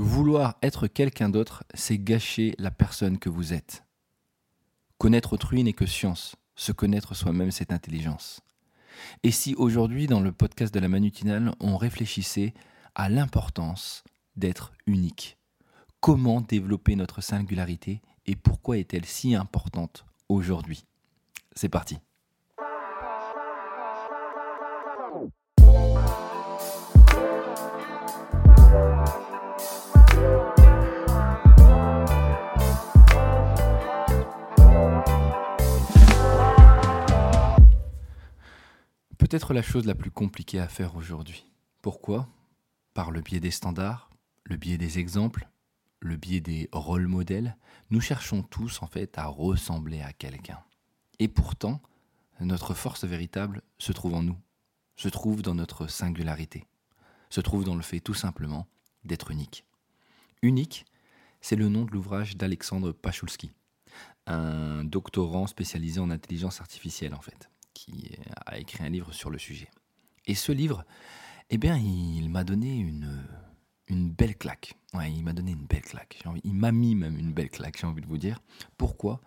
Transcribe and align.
Vouloir 0.00 0.58
être 0.62 0.86
quelqu'un 0.86 1.28
d'autre, 1.28 1.64
c'est 1.74 1.98
gâcher 1.98 2.54
la 2.56 2.70
personne 2.70 3.18
que 3.18 3.28
vous 3.28 3.52
êtes. 3.52 3.82
Connaître 4.96 5.32
autrui 5.32 5.64
n'est 5.64 5.72
que 5.72 5.86
science. 5.86 6.36
Se 6.54 6.70
connaître 6.70 7.16
soi-même, 7.16 7.50
c'est 7.50 7.72
intelligence. 7.72 8.40
Et 9.24 9.32
si 9.32 9.56
aujourd'hui, 9.56 10.06
dans 10.06 10.20
le 10.20 10.30
podcast 10.30 10.72
de 10.72 10.78
la 10.78 10.86
Manutinale, 10.86 11.50
on 11.58 11.76
réfléchissait 11.76 12.54
à 12.94 13.08
l'importance 13.08 14.04
d'être 14.36 14.72
unique 14.86 15.36
Comment 15.98 16.42
développer 16.42 16.94
notre 16.94 17.20
singularité 17.20 18.00
et 18.24 18.36
pourquoi 18.36 18.78
est-elle 18.78 19.04
si 19.04 19.34
importante 19.34 20.06
aujourd'hui? 20.28 20.84
C'est 21.56 21.68
parti 21.68 21.98
peut-être 39.28 39.52
la 39.52 39.60
chose 39.60 39.84
la 39.84 39.94
plus 39.94 40.10
compliquée 40.10 40.58
à 40.58 40.68
faire 40.68 40.96
aujourd'hui. 40.96 41.44
Pourquoi? 41.82 42.30
Par 42.94 43.10
le 43.10 43.20
biais 43.20 43.40
des 43.40 43.50
standards, 43.50 44.08
le 44.44 44.56
biais 44.56 44.78
des 44.78 44.98
exemples, 44.98 45.50
le 46.00 46.16
biais 46.16 46.40
des 46.40 46.70
rôles 46.72 47.08
modèles, 47.08 47.58
nous 47.90 48.00
cherchons 48.00 48.42
tous 48.42 48.80
en 48.80 48.86
fait 48.86 49.18
à 49.18 49.26
ressembler 49.26 50.00
à 50.00 50.14
quelqu'un. 50.14 50.58
Et 51.18 51.28
pourtant, 51.28 51.82
notre 52.40 52.72
force 52.72 53.04
véritable 53.04 53.60
se 53.76 53.92
trouve 53.92 54.14
en 54.14 54.22
nous, 54.22 54.38
se 54.96 55.10
trouve 55.10 55.42
dans 55.42 55.54
notre 55.54 55.88
singularité, 55.88 56.64
se 57.28 57.42
trouve 57.42 57.64
dans 57.64 57.76
le 57.76 57.82
fait 57.82 58.00
tout 58.00 58.14
simplement 58.14 58.66
d'être 59.04 59.30
unique. 59.30 59.66
Unique, 60.40 60.86
c'est 61.42 61.56
le 61.56 61.68
nom 61.68 61.84
de 61.84 61.90
l'ouvrage 61.90 62.38
d'Alexandre 62.38 62.92
Pachulski, 62.92 63.52
un 64.26 64.84
doctorant 64.84 65.46
spécialisé 65.46 66.00
en 66.00 66.10
intelligence 66.10 66.62
artificielle 66.62 67.14
en 67.14 67.20
fait 67.20 67.50
qui 67.78 68.10
a 68.46 68.58
écrit 68.58 68.84
un 68.84 68.88
livre 68.88 69.12
sur 69.12 69.30
le 69.30 69.38
sujet. 69.38 69.70
Et 70.26 70.34
ce 70.34 70.50
livre, 70.50 70.84
eh 71.50 71.58
bien, 71.58 71.76
il 71.76 72.28
m'a 72.28 72.42
donné 72.44 72.76
une, 72.76 73.24
une 73.86 74.10
belle 74.10 74.36
claque. 74.36 74.74
Il 74.94 75.22
m'a 75.22 75.32
donné 75.32 75.52
une 75.52 75.64
belle 75.64 75.82
claque. 75.82 76.22
il 76.42 76.54
m'a 76.54 76.72
mis 76.72 76.94
même 76.94 77.18
une 77.18 77.32
belle 77.32 77.50
claque, 77.50 77.78
j'ai 77.78 77.86
envie 77.86 78.02
de 78.02 78.06
vous 78.06 78.18
dire. 78.18 78.40
Pourquoi? 78.76 79.20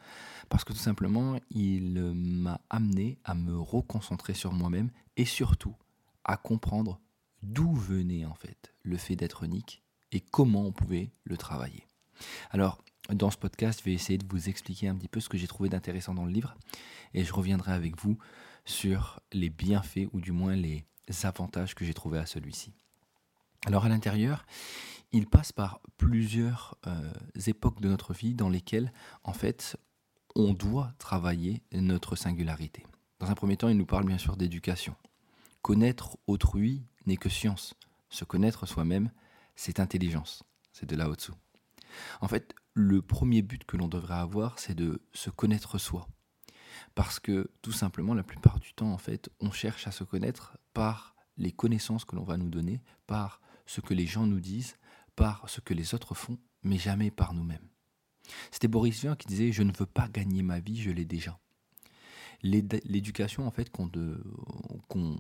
Parce 0.49 0.63
que 0.63 0.73
tout 0.73 0.79
simplement, 0.79 1.39
il 1.49 2.01
m'a 2.13 2.59
amené 2.69 3.19
à 3.23 3.35
me 3.35 3.57
reconcentrer 3.57 4.33
sur 4.33 4.51
moi-même 4.51 4.91
et 5.15 5.25
surtout 5.25 5.75
à 6.25 6.35
comprendre 6.35 6.99
d'où 7.41 7.73
venait 7.73 8.25
en 8.25 8.35
fait 8.35 8.73
le 8.83 8.97
fait 8.97 9.15
d'être 9.15 9.43
unique 9.43 9.81
et 10.11 10.19
comment 10.19 10.65
on 10.65 10.71
pouvait 10.71 11.11
le 11.23 11.37
travailler. 11.37 11.87
Alors, 12.49 12.83
dans 13.13 13.31
ce 13.31 13.37
podcast, 13.37 13.79
je 13.79 13.85
vais 13.85 13.93
essayer 13.93 14.17
de 14.17 14.25
vous 14.27 14.49
expliquer 14.49 14.87
un 14.87 14.95
petit 14.95 15.07
peu 15.07 15.19
ce 15.19 15.29
que 15.29 15.37
j'ai 15.37 15.47
trouvé 15.47 15.69
d'intéressant 15.69 16.13
dans 16.13 16.25
le 16.25 16.31
livre 16.31 16.55
et 17.13 17.23
je 17.23 17.33
reviendrai 17.33 17.73
avec 17.73 17.97
vous 17.99 18.17
sur 18.65 19.19
les 19.33 19.49
bienfaits 19.49 20.07
ou 20.13 20.21
du 20.21 20.31
moins 20.31 20.55
les 20.55 20.85
avantages 21.23 21.75
que 21.75 21.83
j'ai 21.83 21.93
trouvés 21.93 22.19
à 22.19 22.25
celui-ci. 22.25 22.73
Alors 23.65 23.85
à 23.85 23.89
l'intérieur, 23.89 24.45
il 25.11 25.27
passe 25.27 25.51
par 25.51 25.81
plusieurs 25.97 26.77
euh, 26.87 27.11
époques 27.47 27.81
de 27.81 27.89
notre 27.89 28.13
vie 28.13 28.33
dans 28.33 28.49
lesquelles 28.49 28.93
en 29.23 29.33
fait 29.33 29.77
on 30.35 30.53
doit 30.53 30.93
travailler 30.97 31.61
notre 31.73 32.15
singularité. 32.15 32.85
Dans 33.19 33.29
un 33.29 33.35
premier 33.35 33.57
temps, 33.57 33.67
il 33.67 33.77
nous 33.77 33.85
parle 33.85 34.05
bien 34.05 34.17
sûr 34.17 34.37
d'éducation. 34.37 34.95
Connaître 35.61 36.17
autrui 36.27 36.83
n'est 37.05 37.17
que 37.17 37.29
science. 37.29 37.75
Se 38.09 38.23
connaître 38.23 38.65
soi-même, 38.65 39.11
c'est 39.55 39.79
intelligence. 39.79 40.43
C'est 40.71 40.89
de 40.89 40.95
là 40.95 41.09
au-dessous. 41.09 41.35
En 42.21 42.27
fait, 42.27 42.55
le 42.73 43.01
premier 43.01 43.41
but 43.41 43.63
que 43.65 43.77
l'on 43.77 43.87
devrait 43.87 44.15
avoir, 44.15 44.59
c'est 44.59 44.75
de 44.75 45.01
se 45.13 45.29
connaître 45.29 45.77
soi. 45.77 46.07
Parce 46.95 47.19
que 47.19 47.51
tout 47.61 47.71
simplement, 47.71 48.13
la 48.13 48.23
plupart 48.23 48.59
du 48.59 48.73
temps, 48.73 48.91
en 48.91 48.97
fait, 48.97 49.29
on 49.39 49.51
cherche 49.51 49.87
à 49.87 49.91
se 49.91 50.03
connaître 50.03 50.57
par 50.73 51.15
les 51.37 51.51
connaissances 51.51 52.05
que 52.05 52.15
l'on 52.15 52.23
va 52.23 52.37
nous 52.37 52.49
donner, 52.49 52.81
par 53.07 53.41
ce 53.65 53.81
que 53.81 53.93
les 53.93 54.05
gens 54.05 54.25
nous 54.25 54.39
disent, 54.39 54.77
par 55.15 55.49
ce 55.49 55.61
que 55.61 55.73
les 55.73 55.93
autres 55.93 56.15
font, 56.15 56.37
mais 56.63 56.77
jamais 56.77 57.11
par 57.11 57.33
nous-mêmes. 57.33 57.67
C'était 58.51 58.67
Boris 58.67 59.01
Vian 59.01 59.15
qui 59.15 59.27
disait 59.27 59.51
Je 59.51 59.63
ne 59.63 59.71
veux 59.77 59.85
pas 59.85 60.07
gagner 60.07 60.43
ma 60.43 60.59
vie, 60.59 60.81
je 60.81 60.91
l'ai 60.91 61.05
déjà. 61.05 61.39
L'éducation 62.43 63.45
en 63.45 63.51
fait 63.51 63.69
qu'on 63.69 63.89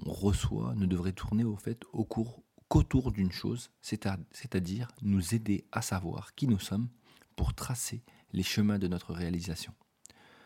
reçoit 0.05 0.73
ne 0.75 0.85
devrait 0.85 1.13
tourner 1.13 1.43
au 1.43 1.55
fait 1.55 1.83
au 1.93 2.03
cours 2.03 2.43
qu'autour 2.71 3.11
d'une 3.11 3.33
chose, 3.33 3.69
c'est-à-dire 3.81 4.87
nous 5.01 5.35
aider 5.35 5.65
à 5.73 5.81
savoir 5.81 6.33
qui 6.35 6.47
nous 6.47 6.57
sommes 6.57 6.87
pour 7.35 7.53
tracer 7.53 8.01
les 8.31 8.43
chemins 8.43 8.79
de 8.79 8.87
notre 8.87 9.13
réalisation. 9.13 9.73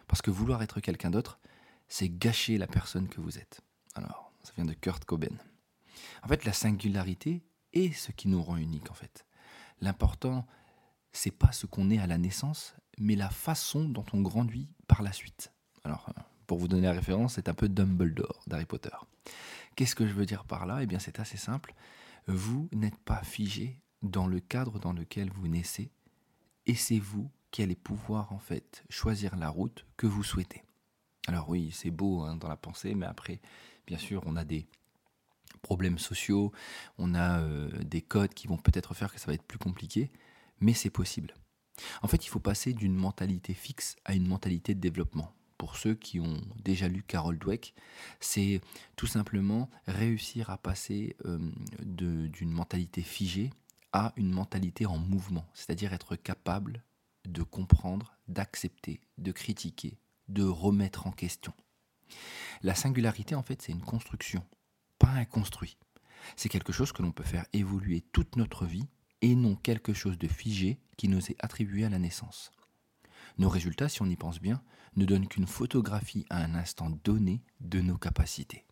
Parce 0.08 0.24
que 0.24 0.32
vouloir 0.32 0.64
être 0.64 0.80
quelqu'un 0.80 1.12
d'autre, 1.12 1.38
c'est 1.88 2.10
gâcher 2.10 2.58
la 2.58 2.66
personne 2.66 3.08
que 3.10 3.22
vous 3.22 3.38
êtes. 3.38 3.62
Alors, 3.94 4.32
ça 4.42 4.54
vient 4.56 4.66
de 4.66 4.74
Kurt 4.74 5.06
Cobain. 5.06 5.38
En 6.24 6.28
fait, 6.28 6.46
la 6.46 6.54
singularité 6.54 7.44
est 7.74 7.94
ce 7.94 8.12
qui 8.12 8.28
nous 8.28 8.42
rend 8.42 8.58
unique, 8.58 8.90
en 8.90 8.96
fait. 8.96 9.28
L'important, 9.80 10.48
c'est 11.12 11.30
pas 11.30 11.52
ce 11.52 11.68
qu'on 11.68 11.92
est 11.92 12.00
à 12.00 12.08
la 12.08 12.18
naissance, 12.18 12.74
mais 12.98 13.16
la 13.16 13.30
façon 13.30 13.88
dont 13.88 14.06
on 14.14 14.22
grandit 14.22 14.68
par 14.88 15.04
la 15.04 15.14
suite. 15.14 15.54
Alors, 15.84 16.10
pour 16.48 16.58
vous 16.58 16.68
donner 16.68 16.88
la 16.88 16.94
référence, 16.94 17.36
c'est 17.36 17.50
un 17.50 17.54
peu 17.54 17.70
Dumbledore 17.70 18.42
d'Harry 18.48 18.66
Potter. 18.66 18.90
Qu'est-ce 19.76 19.94
que 19.94 20.08
je 20.08 20.14
veux 20.14 20.26
dire 20.26 20.46
par 20.46 20.66
là? 20.66 20.82
Eh 20.82 20.88
bien, 20.88 20.98
c'est 20.98 21.20
assez 21.20 21.38
simple. 21.38 21.76
Vous 22.28 22.70
n'êtes 22.74 22.98
pas 22.98 23.24
figé 23.24 23.80
dans 24.02 24.28
le 24.28 24.40
cadre 24.40 24.80
dans 24.80 24.94
lequel 24.94 25.30
vous 25.32 25.48
naissez, 25.48 25.92
et 26.66 26.76
c'est 26.76 27.00
vous 27.00 27.30
qui 27.52 27.62
allez 27.62 27.76
pouvoir 27.76 28.34
en 28.34 28.40
fait 28.40 28.84
choisir 28.90 29.36
la 29.36 29.50
route 29.50 29.86
que 29.98 30.08
vous 30.08 30.24
souhaitez. 30.24 30.64
Alors 31.28 31.50
oui, 31.50 31.72
c'est 31.72 31.92
beau 31.92 32.22
hein, 32.22 32.36
dans 32.36 32.48
la 32.48 32.58
pensée, 32.58 32.96
mais 32.96 33.06
après, 33.06 33.40
bien 33.88 33.98
sûr, 33.98 34.22
on 34.26 34.36
a 34.36 34.44
des 34.44 34.68
problèmes 35.62 35.98
sociaux, 35.98 36.52
on 36.98 37.16
a 37.16 37.40
euh, 37.40 37.70
des 37.84 38.02
codes 38.02 38.34
qui 38.34 38.48
vont 38.48 38.58
peut-être 38.58 38.94
faire 38.94 39.14
que 39.14 39.20
ça 39.20 39.28
va 39.28 39.34
être 39.34 39.44
plus 39.44 39.58
compliqué, 39.58 40.12
mais 40.60 40.74
c'est 40.74 40.90
possible. 40.90 41.34
En 42.02 42.08
fait, 42.08 42.26
il 42.26 42.30
faut 42.30 42.40
passer 42.40 42.74
d'une 42.74 42.96
mentalité 42.96 43.54
fixe 43.54 43.96
à 44.06 44.14
une 44.14 44.28
mentalité 44.28 44.76
de 44.76 44.80
développement. 44.80 45.32
Pour 45.58 45.78
ceux 45.78 45.96
qui 45.96 46.20
ont 46.20 46.42
déjà 46.64 46.88
lu 46.88 47.04
Carol 47.04 47.38
Dweck, 47.38 47.74
c'est 48.20 48.62
tout 48.96 49.08
simplement 49.08 49.70
réussir 49.88 50.50
à 50.50 50.58
passer 50.58 51.16
euh, 51.26 51.40
d'une 51.82 52.52
mentalité 52.52 53.02
figée 53.02 53.52
à 53.94 54.12
une 54.18 54.32
mentalité 54.32 54.86
en 54.86 54.98
mouvement, 54.98 55.46
c'est-à-dire 55.54 55.94
être 55.94 56.18
capable 56.18 56.84
de 57.26 57.44
comprendre, 57.44 58.18
d'accepter, 58.28 59.00
de 59.18 59.32
critiquer, 59.32 59.98
de 60.28 60.44
remettre 60.44 61.08
en 61.08 61.12
question. 61.12 61.54
La 62.62 62.76
singularité, 62.76 63.36
en 63.36 63.44
fait, 63.44 63.62
c'est 63.62 63.72
une 63.72 63.82
construction, 63.82 64.44
pas 65.00 65.08
un 65.08 65.26
construit. 65.26 65.78
C'est 66.36 66.50
quelque 66.50 66.74
chose 66.74 66.92
que 66.92 67.02
l'on 67.02 67.12
peut 67.12 67.24
faire 67.24 67.46
évoluer 67.54 68.02
toute 68.12 68.36
notre 68.36 68.66
vie 68.66 68.88
et 69.22 69.36
non 69.36 69.56
quelque 69.56 69.94
chose 69.94 70.18
de 70.18 70.28
figé 70.28 70.80
qui 70.98 71.08
nous 71.08 71.32
est 71.32 71.38
attribué 71.40 71.86
à 71.86 71.90
la 71.90 72.00
naissance. 72.00 72.52
Nos 73.38 73.50
résultats, 73.50 73.90
si 73.90 74.02
on 74.02 74.10
y 74.10 74.16
pense 74.16 74.40
bien, 74.40 74.62
ne 74.96 75.06
donnent 75.06 75.28
qu'une 75.28 75.48
photographie 75.48 76.26
à 76.30 76.44
un 76.44 76.56
instant 76.56 76.90
donné 77.04 77.42
de 77.60 77.82
nos 77.82 77.98
capacités. 77.98 78.66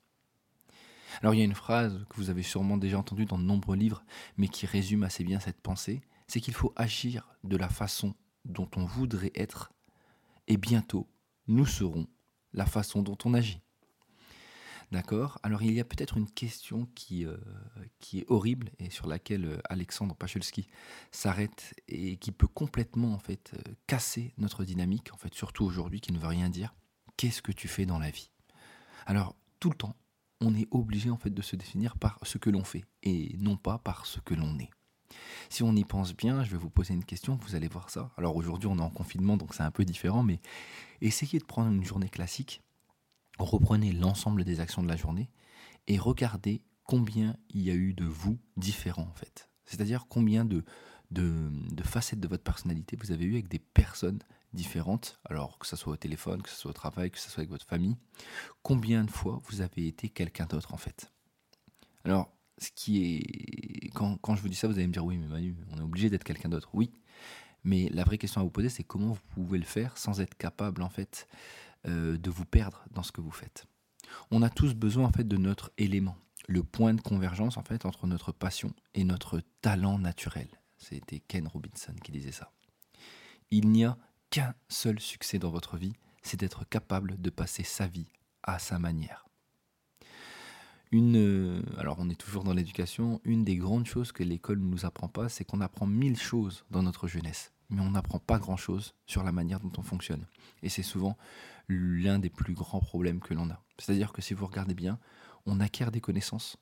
Alors 1.21 1.33
il 1.33 1.39
y 1.39 1.41
a 1.41 1.45
une 1.45 1.53
phrase 1.53 2.05
que 2.09 2.15
vous 2.15 2.29
avez 2.29 2.43
sûrement 2.43 2.77
déjà 2.77 2.97
entendue 2.97 3.25
dans 3.25 3.37
de 3.37 3.43
nombreux 3.43 3.75
livres, 3.75 4.03
mais 4.37 4.47
qui 4.47 4.65
résume 4.65 5.03
assez 5.03 5.23
bien 5.23 5.39
cette 5.39 5.61
pensée, 5.61 6.01
c'est 6.27 6.39
qu'il 6.39 6.53
faut 6.53 6.73
agir 6.75 7.27
de 7.43 7.57
la 7.57 7.69
façon 7.69 8.15
dont 8.45 8.69
on 8.75 8.85
voudrait 8.85 9.31
être, 9.35 9.71
et 10.47 10.57
bientôt, 10.57 11.07
nous 11.47 11.65
serons 11.65 12.07
la 12.53 12.65
façon 12.65 13.01
dont 13.01 13.17
on 13.25 13.33
agit. 13.33 13.61
D'accord 14.91 15.39
Alors 15.43 15.63
il 15.63 15.73
y 15.73 15.79
a 15.79 15.85
peut-être 15.85 16.17
une 16.17 16.29
question 16.29 16.87
qui, 16.95 17.25
euh, 17.25 17.37
est 18.13 18.25
horrible 18.27 18.69
et 18.79 18.89
sur 18.89 19.07
laquelle 19.07 19.45
euh, 19.45 19.57
Alexandre 19.69 20.15
Pachulski 20.15 20.67
s'arrête 21.11 21.73
et 21.87 22.17
qui 22.17 22.31
peut 22.31 22.47
complètement 22.47 23.13
en 23.13 23.19
fait 23.19 23.51
euh, 23.55 23.73
casser 23.87 24.33
notre 24.37 24.63
dynamique, 24.63 25.13
en 25.13 25.17
fait 25.17 25.33
surtout 25.33 25.65
aujourd'hui 25.65 26.01
qui 26.01 26.13
ne 26.13 26.19
veut 26.19 26.27
rien 26.27 26.49
dire. 26.49 26.73
Qu'est-ce 27.17 27.41
que 27.41 27.51
tu 27.51 27.67
fais 27.67 27.85
dans 27.85 27.99
la 27.99 28.11
vie? 28.11 28.29
Alors 29.05 29.35
tout 29.59 29.69
le 29.69 29.75
temps, 29.75 29.95
on 30.41 30.53
est 30.55 30.67
obligé 30.71 31.09
en 31.09 31.17
fait 31.17 31.33
de 31.33 31.41
se 31.41 31.55
définir 31.55 31.97
par 31.97 32.19
ce 32.23 32.37
que 32.37 32.49
l'on 32.49 32.63
fait 32.63 32.83
et 33.01 33.35
non 33.39 33.57
pas 33.57 33.79
par 33.79 34.05
ce 34.05 34.19
que 34.19 34.33
l'on 34.33 34.59
est. 34.59 34.69
Si 35.49 35.63
on 35.63 35.75
y 35.75 35.83
pense 35.83 36.15
bien, 36.15 36.43
je 36.43 36.51
vais 36.51 36.57
vous 36.57 36.69
poser 36.69 36.93
une 36.93 37.05
question, 37.05 37.35
vous 37.41 37.55
allez 37.55 37.67
voir 37.67 37.89
ça. 37.89 38.11
Alors 38.17 38.35
aujourd'hui, 38.35 38.67
on 38.67 38.77
est 38.77 38.81
en 38.81 38.89
confinement, 38.89 39.37
donc 39.37 39.53
c'est 39.53 39.63
un 39.63 39.71
peu 39.71 39.85
différent, 39.85 40.23
mais 40.23 40.39
essayez 41.01 41.39
de 41.39 41.43
prendre 41.43 41.71
une 41.71 41.83
journée 41.83 42.09
classique, 42.09 42.61
reprenez 43.39 43.91
l'ensemble 43.91 44.43
des 44.43 44.59
actions 44.59 44.83
de 44.83 44.87
la 44.87 44.95
journée 44.95 45.29
et 45.87 45.97
regardez 45.97 46.61
combien 46.83 47.37
il 47.49 47.61
y 47.61 47.71
a 47.71 47.73
eu 47.73 47.93
de 47.93 48.05
vous 48.05 48.37
différents 48.57 49.07
en 49.09 49.15
fait. 49.15 49.49
C'est-à-dire 49.65 50.05
combien 50.09 50.45
de, 50.45 50.63
facettes 51.83 52.19
de 52.19 52.27
votre 52.27 52.43
personnalité 52.43 52.97
vous 52.99 53.11
avez 53.11 53.25
eu 53.25 53.33
avec 53.33 53.47
des 53.47 53.59
personnes 53.59 54.19
différentes, 54.53 55.19
alors 55.25 55.57
que 55.57 55.65
ce 55.65 55.75
soit 55.75 55.93
au 55.93 55.97
téléphone, 55.97 56.41
que 56.41 56.49
ce 56.49 56.55
soit 56.55 56.71
au 56.71 56.73
travail, 56.73 57.09
que 57.09 57.19
ce 57.19 57.29
soit 57.29 57.41
avec 57.41 57.49
votre 57.49 57.65
famille. 57.65 57.95
Combien 58.61 59.03
de 59.03 59.09
fois 59.09 59.41
vous 59.49 59.61
avez 59.61 59.87
été 59.87 60.09
quelqu'un 60.09 60.45
d'autre 60.45 60.73
en 60.73 60.77
fait 60.77 61.11
Alors, 62.03 62.31
ce 62.59 62.69
qui 62.75 63.03
est 63.03 63.89
quand, 63.93 64.17
quand 64.17 64.35
je 64.35 64.41
vous 64.41 64.49
dis 64.49 64.55
ça, 64.55 64.67
vous 64.67 64.75
allez 64.75 64.87
me 64.87 64.93
dire 64.93 65.05
oui, 65.05 65.17
mais 65.17 65.27
Manu, 65.27 65.55
on 65.71 65.77
est 65.79 65.83
obligé 65.83 66.09
d'être 66.09 66.23
quelqu'un 66.23 66.49
d'autre. 66.49 66.69
Oui, 66.73 66.91
mais 67.63 67.89
la 67.89 68.03
vraie 68.03 68.17
question 68.17 68.41
à 68.41 68.43
vous 68.43 68.49
poser, 68.49 68.69
c'est 68.69 68.83
comment 68.83 69.13
vous 69.13 69.21
pouvez 69.33 69.57
le 69.57 69.65
faire 69.65 69.97
sans 69.97 70.19
être 70.21 70.35
capable, 70.35 70.81
en 70.81 70.89
fait, 70.89 71.27
euh, 71.87 72.17
de 72.17 72.29
vous 72.29 72.45
perdre 72.45 72.83
dans 72.91 73.03
ce 73.03 73.11
que 73.11 73.21
vous 73.21 73.31
faites. 73.31 73.65
On 74.31 74.41
a 74.41 74.49
tous 74.49 74.73
besoin, 74.73 75.05
en 75.05 75.11
fait, 75.11 75.27
de 75.27 75.37
notre 75.37 75.71
élément, 75.77 76.17
le 76.47 76.63
point 76.63 76.93
de 76.93 77.01
convergence, 77.01 77.57
en 77.57 77.63
fait, 77.63 77.85
entre 77.85 78.07
notre 78.07 78.31
passion 78.31 78.73
et 78.93 79.03
notre 79.03 79.41
talent 79.61 79.99
naturel. 79.99 80.47
C'était 80.77 81.19
Ken 81.19 81.47
Robinson 81.47 81.93
qui 82.03 82.11
disait 82.11 82.31
ça. 82.31 82.51
Il 83.51 83.69
n'y 83.69 83.85
a 83.85 83.97
qu'un 84.29 84.53
seul 84.67 84.99
succès 84.99 85.39
dans 85.39 85.51
votre 85.51 85.77
vie, 85.77 85.93
c'est 86.21 86.39
d'être 86.39 86.67
capable 86.67 87.21
de 87.21 87.29
passer 87.29 87.63
sa 87.63 87.87
vie 87.87 88.07
à 88.43 88.59
sa 88.59 88.79
manière. 88.79 89.25
Une, 90.91 91.17
euh, 91.17 91.61
alors 91.77 91.97
on 91.99 92.09
est 92.09 92.19
toujours 92.19 92.43
dans 92.43 92.53
l'éducation, 92.53 93.19
une 93.23 93.43
des 93.43 93.55
grandes 93.55 93.87
choses 93.87 94.11
que 94.11 94.23
l'école 94.23 94.59
ne 94.59 94.69
nous 94.69 94.85
apprend 94.85 95.07
pas, 95.07 95.27
c'est 95.27 95.43
qu'on 95.43 95.61
apprend 95.61 95.87
mille 95.87 96.19
choses 96.19 96.65
dans 96.69 96.83
notre 96.83 97.07
jeunesse, 97.07 97.51
mais 97.73 97.81
on 97.81 97.91
n'apprend 97.91 98.19
pas 98.19 98.39
grand-chose 98.39 98.93
sur 99.05 99.23
la 99.23 99.31
manière 99.31 99.59
dont 99.59 99.71
on 99.77 99.83
fonctionne. 99.83 100.25
Et 100.61 100.69
c'est 100.69 100.83
souvent 100.83 101.17
l'un 101.67 102.19
des 102.19 102.29
plus 102.29 102.53
grands 102.53 102.79
problèmes 102.79 103.19
que 103.19 103.33
l'on 103.33 103.49
a. 103.49 103.61
C'est-à-dire 103.77 104.13
que 104.13 104.21
si 104.21 104.33
vous 104.33 104.45
regardez 104.45 104.73
bien, 104.73 104.99
on 105.45 105.59
acquiert 105.59 105.91
des 105.91 106.01
connaissances 106.01 106.57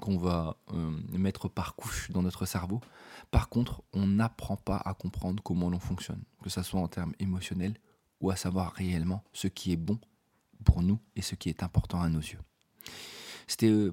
qu'on 0.00 0.18
va 0.18 0.56
euh, 0.72 0.90
mettre 1.12 1.48
par 1.48 1.76
couche 1.76 2.10
dans 2.10 2.22
notre 2.22 2.44
cerveau. 2.44 2.80
Par 3.30 3.48
contre, 3.48 3.82
on 3.92 4.06
n'apprend 4.06 4.56
pas 4.56 4.78
à 4.84 4.94
comprendre 4.94 5.42
comment 5.42 5.70
l'on 5.70 5.78
fonctionne, 5.78 6.22
que 6.42 6.50
ce 6.50 6.62
soit 6.62 6.80
en 6.80 6.88
termes 6.88 7.12
émotionnels 7.20 7.76
ou 8.20 8.30
à 8.30 8.36
savoir 8.36 8.72
réellement 8.72 9.22
ce 9.32 9.48
qui 9.48 9.72
est 9.72 9.76
bon 9.76 9.98
pour 10.64 10.82
nous 10.82 10.98
et 11.14 11.22
ce 11.22 11.34
qui 11.34 11.48
est 11.48 11.62
important 11.62 12.00
à 12.00 12.08
nos 12.08 12.20
yeux. 12.20 12.40
C'était 13.46 13.70
euh, 13.70 13.92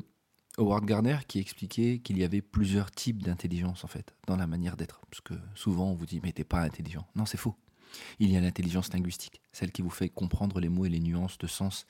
Howard 0.59 0.85
Gardner 0.85 1.17
qui 1.27 1.39
expliquait 1.39 2.00
qu'il 2.00 2.17
y 2.17 2.23
avait 2.23 2.41
plusieurs 2.41 2.91
types 2.91 3.23
d'intelligence 3.23 3.83
en 3.83 3.88
fait 3.88 4.13
dans 4.27 4.35
la 4.35 4.45
manière 4.45 4.75
d'être. 4.75 5.01
Parce 5.09 5.21
que 5.21 5.33
souvent 5.56 5.89
on 5.89 5.95
vous 5.95 6.06
dit 6.06 6.19
mais 6.21 6.33
t'es 6.33 6.44
pas 6.44 6.61
intelligent. 6.61 7.07
Non, 7.15 7.25
c'est 7.25 7.38
faux. 7.38 7.56
Il 8.19 8.31
y 8.31 8.38
a 8.38 8.41
l'intelligence 8.41 8.94
linguistique, 8.94 9.41
celle 9.51 9.71
qui 9.71 9.81
vous 9.81 9.89
fait 9.89 10.09
comprendre 10.09 10.59
les 10.59 10.69
mots 10.69 10.85
et 10.85 10.89
les 10.89 11.00
nuances 11.00 11.38
de 11.38 11.47
sens, 11.47 11.88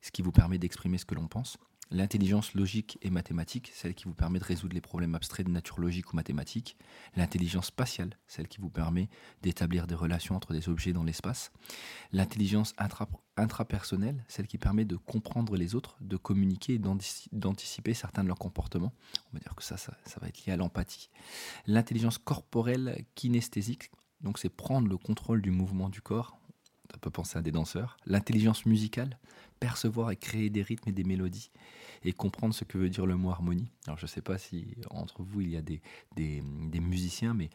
ce 0.00 0.10
qui 0.10 0.22
vous 0.22 0.32
permet 0.32 0.58
d'exprimer 0.58 0.98
ce 0.98 1.04
que 1.04 1.14
l'on 1.14 1.28
pense. 1.28 1.58
L'intelligence 1.90 2.54
logique 2.54 2.98
et 3.02 3.10
mathématique, 3.10 3.70
celle 3.72 3.94
qui 3.94 4.04
vous 4.04 4.14
permet 4.14 4.40
de 4.40 4.44
résoudre 4.44 4.74
les 4.74 4.80
problèmes 4.80 5.14
abstraits 5.14 5.46
de 5.46 5.52
nature 5.52 5.78
logique 5.78 6.12
ou 6.12 6.16
mathématique. 6.16 6.76
L'intelligence 7.14 7.66
spatiale, 7.66 8.18
celle 8.26 8.48
qui 8.48 8.60
vous 8.60 8.70
permet 8.70 9.08
d'établir 9.42 9.86
des 9.86 9.94
relations 9.94 10.34
entre 10.34 10.52
des 10.52 10.68
objets 10.68 10.92
dans 10.92 11.04
l'espace. 11.04 11.52
L'intelligence 12.12 12.74
intrapersonnelle, 13.36 14.24
celle 14.26 14.48
qui 14.48 14.58
permet 14.58 14.84
de 14.84 14.96
comprendre 14.96 15.56
les 15.56 15.76
autres, 15.76 15.96
de 16.00 16.16
communiquer 16.16 16.74
et 16.74 16.80
d'anticiper 17.32 17.94
certains 17.94 18.24
de 18.24 18.28
leurs 18.28 18.38
comportements. 18.38 18.92
On 19.30 19.34
va 19.34 19.38
dire 19.38 19.54
que 19.54 19.62
ça, 19.62 19.76
ça, 19.76 19.96
ça 20.04 20.18
va 20.20 20.26
être 20.26 20.44
lié 20.44 20.52
à 20.52 20.56
l'empathie. 20.56 21.08
L'intelligence 21.66 22.18
corporelle 22.18 23.04
kinesthésique, 23.14 23.92
donc 24.22 24.38
c'est 24.38 24.48
prendre 24.48 24.88
le 24.88 24.98
contrôle 24.98 25.40
du 25.40 25.52
mouvement 25.52 25.88
du 25.88 26.00
corps. 26.00 26.38
On 26.94 26.98
peut 26.98 27.10
penser 27.10 27.38
à 27.38 27.42
des 27.42 27.52
danseurs. 27.52 27.96
L'intelligence 28.06 28.66
musicale, 28.66 29.18
percevoir 29.60 30.10
et 30.10 30.16
créer 30.16 30.50
des 30.50 30.62
rythmes 30.62 30.90
et 30.90 30.92
des 30.92 31.04
mélodies 31.04 31.50
et 32.04 32.12
comprendre 32.12 32.54
ce 32.54 32.64
que 32.64 32.78
veut 32.78 32.88
dire 32.88 33.06
le 33.06 33.16
mot 33.16 33.30
harmonie. 33.30 33.70
Alors 33.86 33.98
je 33.98 34.04
ne 34.04 34.08
sais 34.08 34.20
pas 34.20 34.38
si 34.38 34.76
entre 34.90 35.22
vous 35.22 35.40
il 35.40 35.50
y 35.50 35.56
a 35.56 35.62
des, 35.62 35.80
des, 36.14 36.80
musiciens, 36.80 37.34
mais 37.34 37.50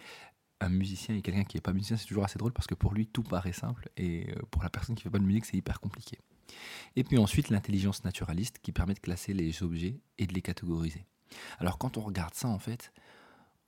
un 0.60 0.70
musicien 0.70 1.16
et 1.16 1.22
quelqu'un 1.22 1.44
qui 1.44 1.58
n'est 1.58 1.62
pas 1.62 1.74
musicien, 1.74 1.98
c'est 1.98 2.08
toujours 2.08 2.24
assez 2.24 2.38
drôle 2.38 2.54
parce 2.54 2.68
que 2.68 2.76
pour 2.76 2.94
lui 2.94 3.08
tout 3.08 3.24
paraît 3.24 3.54
simple 3.54 3.90
et 3.98 4.30
euh, 4.30 4.42
pour 4.52 4.64
la 4.64 4.70
personne 4.70 4.96
qui 4.96 5.02
ne 5.02 5.04
fait 5.04 5.10
pas 5.10 5.20
de 5.20 5.24
musique, 5.24 5.46
c'est 5.46 5.58
hyper 5.58 5.80
compliqué. 5.80 6.20
Et 6.96 7.04
puis 7.04 7.18
ensuite 7.18 7.50
l'intelligence 7.50 8.04
naturaliste 8.04 8.60
qui 8.62 8.72
permet 8.72 8.94
de 8.94 9.00
classer 9.00 9.34
les 9.34 9.64
objets 9.64 10.00
et 10.18 10.28
de 10.28 10.34
les 10.34 10.42
catégoriser. 10.42 11.06
Alors 11.60 11.78
quand 11.78 11.98
on 11.98 12.02
regarde 12.02 12.34
ça 12.34 12.48
en 12.48 12.60
fait, 12.60 12.92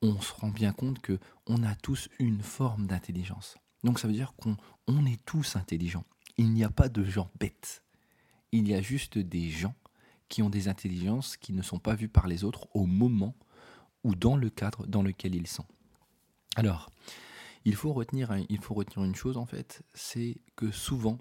on 0.02 0.20
se 0.20 0.34
rend 0.34 0.50
bien 0.50 0.74
compte 0.74 1.00
que 1.00 1.18
on 1.48 1.64
a 1.64 1.76
tous 1.76 2.10
une 2.20 2.42
forme 2.42 2.88
d'intelligence. 2.88 3.58
Donc 3.84 4.00
ça 4.00 4.08
veut 4.08 4.14
dire 4.14 4.34
qu'on 4.36 4.58
on 4.88 5.06
est 5.06 5.24
tous 5.26 5.56
intelligents. 5.56 6.06
Il 6.38 6.52
n'y 6.52 6.64
a 6.64 6.70
pas 6.70 6.90
de 6.90 7.04
gens 7.04 7.30
bêtes 7.40 7.84
il 8.54 8.68
y 8.68 8.76
a 8.76 8.82
juste 8.82 9.18
des 9.18 9.50
gens 9.50 9.74
qui 10.30 10.44
ont 10.44 10.50
des 10.50 10.68
intelligences 10.68 11.38
qui 11.38 11.54
ne 11.54 11.64
sont 11.64 11.80
pas 11.80 11.96
vues 11.96 12.08
par 12.08 12.28
les 12.28 12.44
autres 12.44 12.68
au 12.76 12.86
moment 12.86 13.36
ou 14.04 14.14
dans 14.14 14.38
le 14.38 14.50
cadre 14.50 14.86
dans 14.86 15.02
lequel 15.02 15.34
ils 15.34 15.48
sont. 15.48 15.66
Alors, 16.56 16.92
il 17.66 17.76
faut 17.76 17.94
retenir, 17.94 18.32
il 18.50 18.62
faut 18.62 18.76
retenir 18.76 19.04
une 19.06 19.16
chose 19.16 19.38
en 19.38 19.48
fait, 19.48 19.82
c'est 19.96 20.38
que 20.56 20.72
souvent, 20.72 21.18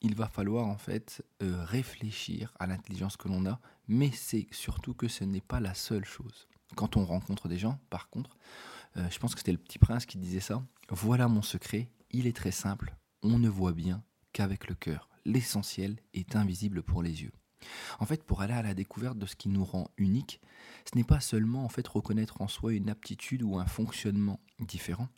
il 0.00 0.14
va 0.14 0.26
falloir 0.26 0.68
en 0.68 0.78
fait 0.78 1.22
euh, 1.42 1.64
réfléchir 1.64 2.54
à 2.58 2.66
l'intelligence 2.66 3.18
que 3.18 3.28
l'on 3.28 3.44
a, 3.44 3.60
mais 3.86 4.10
c'est 4.10 4.46
surtout 4.50 4.94
que 4.94 5.08
ce 5.08 5.24
n'est 5.24 5.42
pas 5.42 5.60
la 5.60 5.74
seule 5.74 6.06
chose. 6.06 6.48
Quand 6.76 6.96
on 6.96 7.04
rencontre 7.04 7.48
des 7.48 7.58
gens, 7.58 7.78
par 7.90 8.08
contre, 8.08 8.38
euh, 8.96 9.06
je 9.10 9.18
pense 9.18 9.34
que 9.34 9.40
c'était 9.40 9.52
le 9.52 9.58
petit 9.58 9.78
prince 9.78 10.06
qui 10.06 10.16
disait 10.16 10.40
ça, 10.40 10.64
voilà 10.88 11.28
mon 11.28 11.42
secret, 11.42 11.90
il 12.10 12.26
est 12.26 12.36
très 12.36 12.50
simple, 12.50 12.96
on 13.22 13.38
ne 13.38 13.48
voit 13.48 13.72
bien 13.72 14.02
qu'avec 14.32 14.68
le 14.68 14.74
cœur 14.74 15.08
l'essentiel 15.24 16.00
est 16.14 16.36
invisible 16.36 16.82
pour 16.82 17.02
les 17.02 17.22
yeux. 17.22 17.32
En 17.98 18.06
fait, 18.06 18.24
pour 18.24 18.40
aller 18.40 18.54
à 18.54 18.62
la 18.62 18.74
découverte 18.74 19.18
de 19.18 19.26
ce 19.26 19.36
qui 19.36 19.48
nous 19.48 19.64
rend 19.64 19.90
unique, 19.98 20.40
ce 20.90 20.96
n'est 20.96 21.04
pas 21.04 21.20
seulement 21.20 21.64
en 21.64 21.68
fait 21.68 21.86
reconnaître 21.86 22.40
en 22.40 22.48
soi 22.48 22.72
une 22.72 22.88
aptitude 22.88 23.42
ou 23.42 23.58
un 23.58 23.66
fonctionnement 23.66 24.40
différent, 24.60 25.08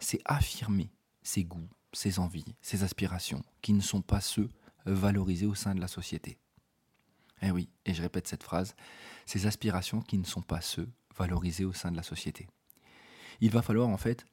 c'est 0.00 0.20
affirmer 0.24 0.90
ses 1.22 1.44
goûts, 1.44 1.68
ses 1.92 2.18
envies, 2.18 2.56
ses 2.62 2.84
aspirations, 2.84 3.42
qui 3.60 3.74
ne 3.74 3.80
sont 3.80 4.02
pas 4.02 4.20
ceux 4.20 4.48
valorisés 4.86 5.46
au 5.46 5.54
sein 5.54 5.74
de 5.74 5.80
la 5.80 5.88
société. 5.88 6.38
Eh 7.42 7.50
oui, 7.50 7.68
et 7.84 7.92
je 7.92 8.02
répète 8.02 8.28
cette 8.28 8.42
phrase, 8.42 8.74
ces 9.26 9.46
aspirations 9.46 10.00
qui 10.00 10.18
ne 10.18 10.24
sont 10.24 10.42
pas 10.42 10.60
ceux 10.60 10.88
valorisés 11.16 11.64
au 11.64 11.72
sein 11.72 11.90
de 11.90 11.96
la 11.96 12.02
société. 12.02 12.48
Il 13.40 13.50
va 13.50 13.62
falloir 13.62 13.88
en 13.88 13.96
fait 13.96 14.24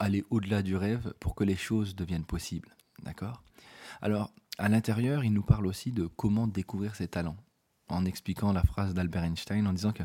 aller 0.00 0.24
au-delà 0.30 0.62
du 0.62 0.74
rêve 0.74 1.14
pour 1.20 1.34
que 1.36 1.44
les 1.44 1.56
choses 1.56 1.94
deviennent 1.94 2.24
possibles. 2.24 2.74
D'accord? 3.02 3.44
Alors, 4.02 4.32
à 4.58 4.68
l'intérieur, 4.68 5.24
il 5.24 5.32
nous 5.32 5.42
parle 5.42 5.66
aussi 5.66 5.92
de 5.92 6.06
comment 6.06 6.46
découvrir 6.46 6.96
ses 6.96 7.06
talents, 7.06 7.36
en 7.88 8.04
expliquant 8.04 8.52
la 8.52 8.62
phrase 8.62 8.94
d'Albert 8.94 9.24
Einstein 9.24 9.66
en 9.66 9.72
disant 9.72 9.92
que 9.92 10.02